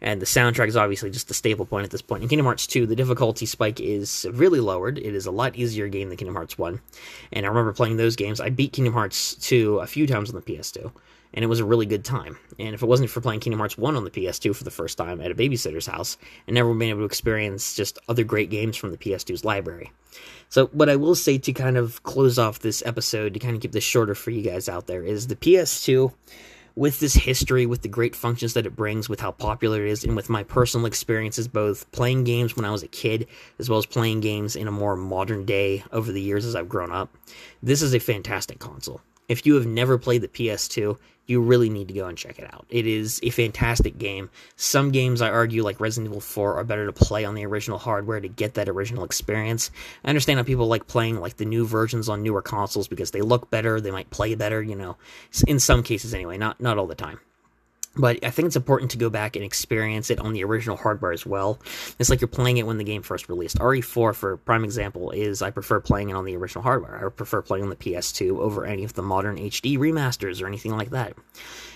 And 0.00 0.20
the 0.20 0.26
soundtrack 0.26 0.68
is 0.68 0.76
obviously 0.76 1.10
just 1.10 1.28
the 1.28 1.34
staple 1.34 1.66
point 1.66 1.84
at 1.84 1.90
this 1.90 2.02
point. 2.02 2.22
In 2.22 2.28
Kingdom 2.28 2.46
Hearts 2.46 2.66
2, 2.66 2.86
the 2.86 2.96
difficulty 2.96 3.46
spike 3.46 3.80
is 3.80 4.10
severely 4.10 4.60
lowered. 4.60 4.98
It 4.98 5.14
is 5.14 5.26
a 5.26 5.30
lot 5.30 5.56
easier 5.56 5.88
game 5.88 6.08
than 6.08 6.16
Kingdom 6.16 6.34
Hearts 6.34 6.56
1. 6.56 6.80
And 7.32 7.46
I 7.46 7.48
remember 7.48 7.72
playing 7.72 7.96
those 7.96 8.16
games. 8.16 8.40
I 8.40 8.50
beat 8.50 8.72
Kingdom 8.72 8.94
Hearts 8.94 9.34
2 9.36 9.78
a 9.78 9.86
few 9.86 10.06
times 10.06 10.30
on 10.30 10.36
the 10.36 10.42
PS2 10.42 10.92
and 11.34 11.44
it 11.44 11.48
was 11.48 11.60
a 11.60 11.64
really 11.64 11.86
good 11.86 12.04
time. 12.04 12.38
And 12.58 12.74
if 12.74 12.82
it 12.82 12.86
wasn't 12.86 13.10
for 13.10 13.20
playing 13.20 13.40
Kingdom 13.40 13.58
Hearts 13.58 13.78
1 13.78 13.96
on 13.96 14.04
the 14.04 14.10
PS2 14.10 14.54
for 14.54 14.64
the 14.64 14.70
first 14.70 14.98
time 14.98 15.20
at 15.20 15.30
a 15.30 15.34
babysitter's 15.34 15.86
house, 15.86 16.16
and 16.46 16.54
never 16.54 16.72
been 16.74 16.90
able 16.90 17.00
to 17.00 17.06
experience 17.06 17.74
just 17.74 17.98
other 18.08 18.24
great 18.24 18.50
games 18.50 18.76
from 18.76 18.90
the 18.90 18.98
PS2's 18.98 19.44
library. 19.44 19.92
So, 20.48 20.66
what 20.66 20.88
I 20.88 20.96
will 20.96 21.14
say 21.14 21.38
to 21.38 21.52
kind 21.52 21.76
of 21.76 22.02
close 22.02 22.38
off 22.38 22.58
this 22.58 22.82
episode, 22.84 23.34
to 23.34 23.40
kind 23.40 23.56
of 23.56 23.62
keep 23.62 23.72
this 23.72 23.84
shorter 23.84 24.14
for 24.14 24.30
you 24.30 24.42
guys 24.42 24.68
out 24.68 24.86
there, 24.86 25.02
is 25.02 25.26
the 25.26 25.36
PS2 25.36 26.12
with 26.74 27.00
this 27.00 27.14
history, 27.14 27.66
with 27.66 27.82
the 27.82 27.88
great 27.88 28.16
functions 28.16 28.54
that 28.54 28.66
it 28.66 28.76
brings, 28.76 29.08
with 29.08 29.20
how 29.20 29.30
popular 29.30 29.84
it 29.84 29.90
is, 29.90 30.04
and 30.04 30.16
with 30.16 30.30
my 30.30 30.42
personal 30.42 30.86
experiences, 30.86 31.48
both 31.48 31.90
playing 31.92 32.24
games 32.24 32.56
when 32.56 32.64
I 32.64 32.70
was 32.70 32.82
a 32.82 32.88
kid, 32.88 33.26
as 33.58 33.68
well 33.68 33.78
as 33.78 33.86
playing 33.86 34.20
games 34.20 34.56
in 34.56 34.68
a 34.68 34.72
more 34.72 34.96
modern 34.96 35.44
day 35.44 35.84
over 35.92 36.12
the 36.12 36.20
years 36.20 36.44
as 36.44 36.56
I've 36.56 36.68
grown 36.68 36.92
up, 36.92 37.14
this 37.62 37.82
is 37.82 37.94
a 37.94 37.98
fantastic 37.98 38.58
console. 38.58 39.00
If 39.28 39.46
you 39.46 39.54
have 39.54 39.66
never 39.66 39.98
played 39.98 40.22
the 40.22 40.28
PS2, 40.28 40.98
you 41.26 41.40
really 41.40 41.70
need 41.70 41.88
to 41.88 41.94
go 41.94 42.06
and 42.06 42.18
check 42.18 42.38
it 42.38 42.52
out. 42.52 42.66
It 42.68 42.86
is 42.86 43.20
a 43.22 43.30
fantastic 43.30 43.96
game. 43.98 44.28
Some 44.56 44.90
games, 44.90 45.22
I 45.22 45.30
argue, 45.30 45.62
like 45.62 45.80
Resident 45.80 46.10
Evil 46.10 46.20
4, 46.20 46.56
are 46.56 46.64
better 46.64 46.86
to 46.86 46.92
play 46.92 47.24
on 47.24 47.34
the 47.34 47.46
original 47.46 47.78
hardware 47.78 48.20
to 48.20 48.28
get 48.28 48.54
that 48.54 48.68
original 48.68 49.04
experience. 49.04 49.70
I 50.04 50.08
understand 50.08 50.38
how 50.38 50.44
people 50.44 50.66
like 50.66 50.86
playing 50.86 51.20
like 51.20 51.36
the 51.36 51.44
new 51.44 51.66
versions 51.66 52.08
on 52.08 52.22
newer 52.22 52.42
consoles 52.42 52.88
because 52.88 53.12
they 53.12 53.22
look 53.22 53.50
better, 53.50 53.80
they 53.80 53.90
might 53.90 54.10
play 54.10 54.34
better, 54.34 54.62
you 54.62 54.74
know, 54.74 54.96
in 55.46 55.60
some 55.60 55.82
cases 55.82 56.12
anyway, 56.12 56.38
not 56.38 56.60
not 56.60 56.76
all 56.76 56.86
the 56.86 56.94
time. 56.94 57.20
But 57.94 58.24
I 58.24 58.30
think 58.30 58.46
it's 58.46 58.56
important 58.56 58.90
to 58.92 58.96
go 58.96 59.10
back 59.10 59.36
and 59.36 59.44
experience 59.44 60.08
it 60.10 60.18
on 60.18 60.32
the 60.32 60.44
original 60.44 60.76
hardware 60.76 61.12
as 61.12 61.26
well. 61.26 61.60
It's 61.98 62.08
like 62.08 62.22
you're 62.22 62.28
playing 62.28 62.56
it 62.56 62.66
when 62.66 62.78
the 62.78 62.84
game 62.84 63.02
first 63.02 63.28
released. 63.28 63.58
RE4, 63.58 64.14
for 64.14 64.36
prime 64.38 64.64
example, 64.64 65.10
is 65.10 65.42
I 65.42 65.50
prefer 65.50 65.78
playing 65.78 66.08
it 66.08 66.14
on 66.14 66.24
the 66.24 66.36
original 66.36 66.62
hardware. 66.62 67.04
I 67.04 67.10
prefer 67.10 67.42
playing 67.42 67.64
on 67.64 67.70
the 67.70 67.76
PS2 67.76 68.38
over 68.38 68.64
any 68.64 68.84
of 68.84 68.94
the 68.94 69.02
modern 69.02 69.36
HD 69.36 69.76
remasters 69.76 70.42
or 70.42 70.46
anything 70.46 70.74
like 70.74 70.90
that. 70.90 71.14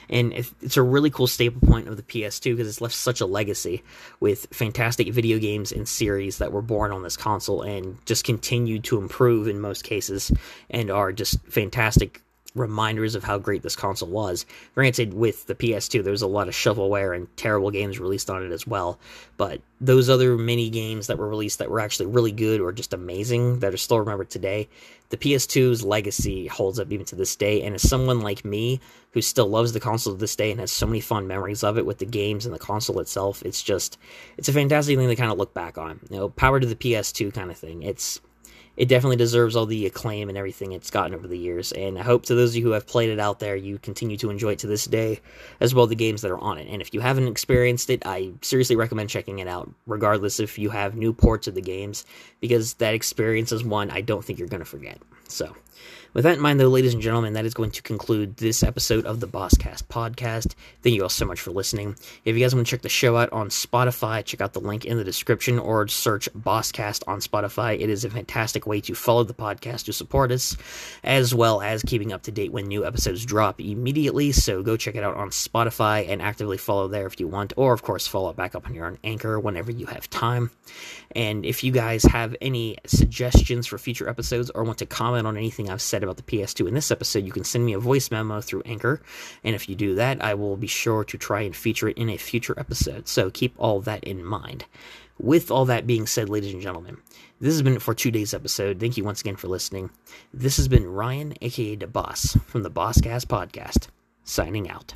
And 0.09 0.33
it's 0.33 0.77
a 0.77 0.83
really 0.83 1.11
cool 1.11 1.27
staple 1.27 1.67
point 1.67 1.89
of 1.89 1.97
the 1.97 2.03
PS2 2.03 2.53
because 2.53 2.69
it's 2.69 2.81
left 2.81 2.95
such 2.95 3.21
a 3.21 3.27
legacy 3.27 3.83
with 4.21 4.47
fantastic 4.53 5.13
video 5.13 5.39
games 5.39 5.73
and 5.73 5.89
series 5.89 6.39
that 6.39 6.53
were 6.53 6.63
born 6.63 6.93
on 6.93 7.03
this 7.03 7.17
console 7.17 7.63
and 7.63 7.99
just 8.07 8.25
continue 8.25 8.79
to 8.81 8.99
improve 8.99 9.49
in 9.49 9.61
most 9.61 9.83
cases 9.83 10.31
and 10.71 10.91
are 10.91 11.13
just 11.13 11.41
fantastic 11.49 12.23
reminders 12.57 13.15
of 13.15 13.25
how 13.25 13.39
great 13.39 13.63
this 13.63 13.77
console 13.77 14.09
was. 14.09 14.47
Granted, 14.75 15.15
with 15.15 15.47
the 15.47 15.55
PS2, 15.55 16.03
there 16.03 16.11
was 16.11 16.23
a 16.23 16.27
lot 16.27 16.49
of 16.49 16.55
shovelware 16.55 17.15
and 17.15 17.35
terrible 17.37 17.71
games 17.71 18.01
released 18.01 18.31
on 18.31 18.45
it 18.45 18.53
as 18.53 18.67
well, 18.67 18.99
but 19.37 19.61
those 19.81 20.09
other 20.09 20.37
mini 20.37 20.71
games 20.71 21.07
that 21.07 21.19
were 21.19 21.29
released 21.29 21.59
that 21.59 21.71
were 21.71 21.81
actually 21.81 22.07
really 22.07 22.33
good 22.33 22.61
or 22.61 22.73
just 22.73 22.95
amazing 22.95 23.61
that 23.61 23.75
are 23.75 23.79
still 23.79 23.99
remembered 23.99 24.31
today, 24.31 24.69
the 25.11 25.17
PS2's 25.17 25.85
legacy 25.85 26.47
holds 26.47 26.81
up 26.81 26.91
even 26.91 27.07
to 27.07 27.15
this 27.15 27.37
day. 27.37 27.63
And 27.63 27.75
as 27.75 27.89
someone 27.89 28.21
like 28.21 28.45
me 28.45 28.81
who 29.13 29.23
still 29.23 29.49
loves 29.49 29.73
the 29.73 29.81
console 29.81 30.15
to 30.15 30.19
this 30.19 30.37
day 30.37 30.51
and 30.51 30.61
has 30.61 30.73
so 30.73 30.87
many 30.87 31.01
fond 31.01 31.29
memories 31.29 31.63
of 31.63 31.79
it 31.79 31.87
with 31.87 31.99
the 31.99 32.07
games 32.07 32.47
and 32.47 32.55
the 32.55 32.59
console 32.59 33.01
itself, 33.01 33.43
it's 33.45 33.63
just 33.63 33.99
it's 34.37 34.49
a 34.49 34.53
fantastic 34.53 34.97
thing 34.97 35.09
to 35.09 35.17
kind 35.17 35.31
of 35.31 35.39
look 35.39 35.55
back 35.55 35.79
on. 35.79 36.01
You 36.11 36.17
know, 36.17 36.29
power 36.31 36.59
to 36.59 36.67
the 36.67 36.75
PS2 36.75 37.33
kind 37.33 37.51
of 37.51 37.57
thing. 37.57 37.83
It's 37.83 38.21
it 38.77 38.89
definitely 38.89 39.17
deserves 39.17 39.57
all 39.57 39.67
the 39.67 39.87
acclaim 39.87 40.29
and 40.29 40.37
everything 40.37 40.73
it's 40.73 40.91
gotten 40.91 41.15
over 41.15 41.27
the 41.27 41.39
years. 41.39 41.73
And 41.73 41.99
I 41.99 42.03
hope 42.03 42.27
to 42.27 42.35
those 42.35 42.51
of 42.51 42.57
you 42.57 42.63
who 42.63 42.71
have 42.73 42.87
played 42.87 43.11
it 43.11 43.19
out 43.19 43.39
there, 43.39 43.57
you 43.57 43.79
continue 43.79 44.17
to 44.19 44.31
enjoy 44.31 44.53
it 44.53 44.59
to 44.61 44.67
this 44.67 44.85
day, 44.85 45.21
as 45.61 45.75
well 45.75 45.87
the 45.87 45.95
games 45.95 46.23
that 46.23 46.31
are 46.31 46.39
on 46.39 46.59
it. 46.59 46.69
And 46.69 46.83
if 46.83 46.93
you 46.93 47.01
haven't 47.01 47.29
experienced 47.29 47.91
it, 47.91 48.05
I 48.07 48.33
seriously 48.43 48.77
recommend 48.77 49.11
checking 49.11 49.39
it 49.39 49.49
out, 49.49 49.71
regardless 49.87 50.41
if 50.41 50.59
you 50.59 50.71
have 50.71 50.97
new 50.97 51.13
ports 51.13 51.47
of 51.47 51.55
the 51.55 51.63
games, 51.63 52.05
because 52.41 52.75
that 52.75 52.95
experience 52.95 53.53
is 53.53 53.65
one 53.65 53.91
I 53.91 54.01
don't 54.01 54.25
think 54.25 54.39
you're 54.39 54.49
going 54.49 54.61
to 54.61 54.67
forget. 54.67 54.99
So, 55.29 55.55
with 56.17 56.25
that 56.25 56.37
in 56.37 56.41
mind, 56.41 56.59
though, 56.59 56.69
ladies 56.69 56.95
and 56.95 57.03
gentlemen, 57.03 57.35
that 57.35 57.45
is 57.45 57.53
going 57.53 57.71
to 57.73 57.83
conclude 57.83 58.39
this 58.39 58.63
episode 58.63 59.05
of 59.05 59.21
the 59.21 59.29
Bosscast 59.29 59.83
podcast. 59.83 60.55
Thank 60.81 60.95
you 60.95 61.03
all 61.03 61.11
so 61.11 61.27
much 61.27 61.39
for 61.39 61.51
listening. 61.51 61.95
If 62.25 62.35
you 62.35 62.43
guys 62.43 62.55
want 62.55 62.67
to 62.67 62.71
check 62.71 62.81
the 62.81 62.89
show 62.89 63.19
out 63.19 63.31
on 63.35 63.51
Spotify, 63.51 64.25
check 64.25 64.41
out 64.41 64.55
the 64.55 64.61
link 64.63 64.87
in 64.87 64.97
the 64.97 65.05
description 65.05 65.59
or 65.59 65.87
search 65.89 66.27
Bosscast 66.33 67.03
on 67.07 67.21
Spotify. 67.21 67.79
It 67.79 67.91
is 67.91 68.07
a 68.07 68.09
fantastic 68.09 68.67
way 68.67 68.81
to 68.81 68.95
follow 68.95 69.25
the 69.25 69.35
podcast 69.35 69.85
to 69.85 69.93
support 69.93 70.33
us, 70.33 70.57
as 71.05 71.35
well 71.35 71.61
as 71.61 71.83
keeping 71.83 72.15
up 72.15 72.23
to 72.23 72.33
date 72.33 72.51
when 72.51 72.67
new 72.67 72.87
episodes 72.87 73.27
drop 73.27 73.61
immediately. 73.61 74.33
So 74.33 74.63
go 74.63 74.79
check 74.79 74.95
it 74.95 75.05
out 75.05 75.17
on 75.17 75.29
Spotify 75.29 76.09
and 76.09 76.23
actively 76.23 76.57
follow 76.57 76.89
there 76.89 77.07
if 77.07 77.21
you 77.21 77.29
want, 77.29 77.53
or 77.59 77.75
of 77.75 77.83
course, 77.83 78.07
follow 78.07 78.33
back 78.33 78.55
up 78.55 78.67
on 78.67 78.75
your 78.75 78.87
own 78.87 78.97
Anchor 79.05 79.39
whenever 79.39 79.71
you 79.71 79.85
have 79.85 80.09
time. 80.09 80.51
And 81.17 81.47
if 81.47 81.65
you 81.65 81.73
guys 81.73 82.05
have 82.05 82.37
any 82.43 82.77
suggestions 82.85 83.67
for 83.67 83.79
future 83.79 84.07
episodes 84.07 84.51
or 84.51 84.65
want 84.65 84.77
to 84.79 84.87
comment 84.87 85.27
on 85.27 85.35
anything 85.39 85.71
I've 85.71 85.81
said 85.81 86.03
about 86.03 86.19
the 86.19 86.23
PS2 86.23 86.69
in 86.69 86.75
this 86.75 86.91
episode, 86.91 87.25
you 87.25 87.33
can 87.33 87.43
send 87.43 87.65
me 87.65 87.73
a 87.73 87.79
voice 87.79 88.11
memo 88.11 88.43
through 88.43 88.61
Anchor. 88.67 89.01
And 89.43 89.55
if 89.55 89.67
you 89.67 89.75
do 89.75 89.95
that, 89.95 90.23
I 90.23 90.35
will 90.35 90.59
be 90.59 90.67
sure 90.67 91.05
to 91.05 91.17
try 91.17 91.41
and 91.41 91.57
feature 91.57 91.89
it 91.89 91.97
in 91.97 92.11
a 92.11 92.19
future 92.19 92.55
episode. 92.59 93.09
So 93.09 93.31
keep 93.31 93.55
all 93.57 93.81
that 93.81 94.05
in 94.05 94.27
mind. 94.27 94.67
With 95.19 95.51
all 95.51 95.65
that 95.65 95.87
being 95.87 96.07
said, 96.07 96.29
ladies 96.29 96.53
and 96.53 96.61
gentlemen, 96.61 96.99
this 97.41 97.55
has 97.55 97.63
been 97.63 97.77
it 97.77 97.83
for 97.83 97.95
today's 97.95 98.35
episode. 98.35 98.79
Thank 98.79 98.99
you 98.99 99.05
once 99.05 99.23
again 99.23 99.37
for 99.37 99.49
listening. 99.49 99.89
This 100.35 100.59
has 100.59 100.69
been 100.69 100.87
Ryan, 100.87 101.33
aka 101.41 101.77
The 101.77 101.87
Boss, 101.87 102.37
from 102.45 102.63
the 102.63 102.71
Bosscast 102.71 103.25
Podcast, 103.25 103.89
signing 104.23 104.69
out. 104.69 104.95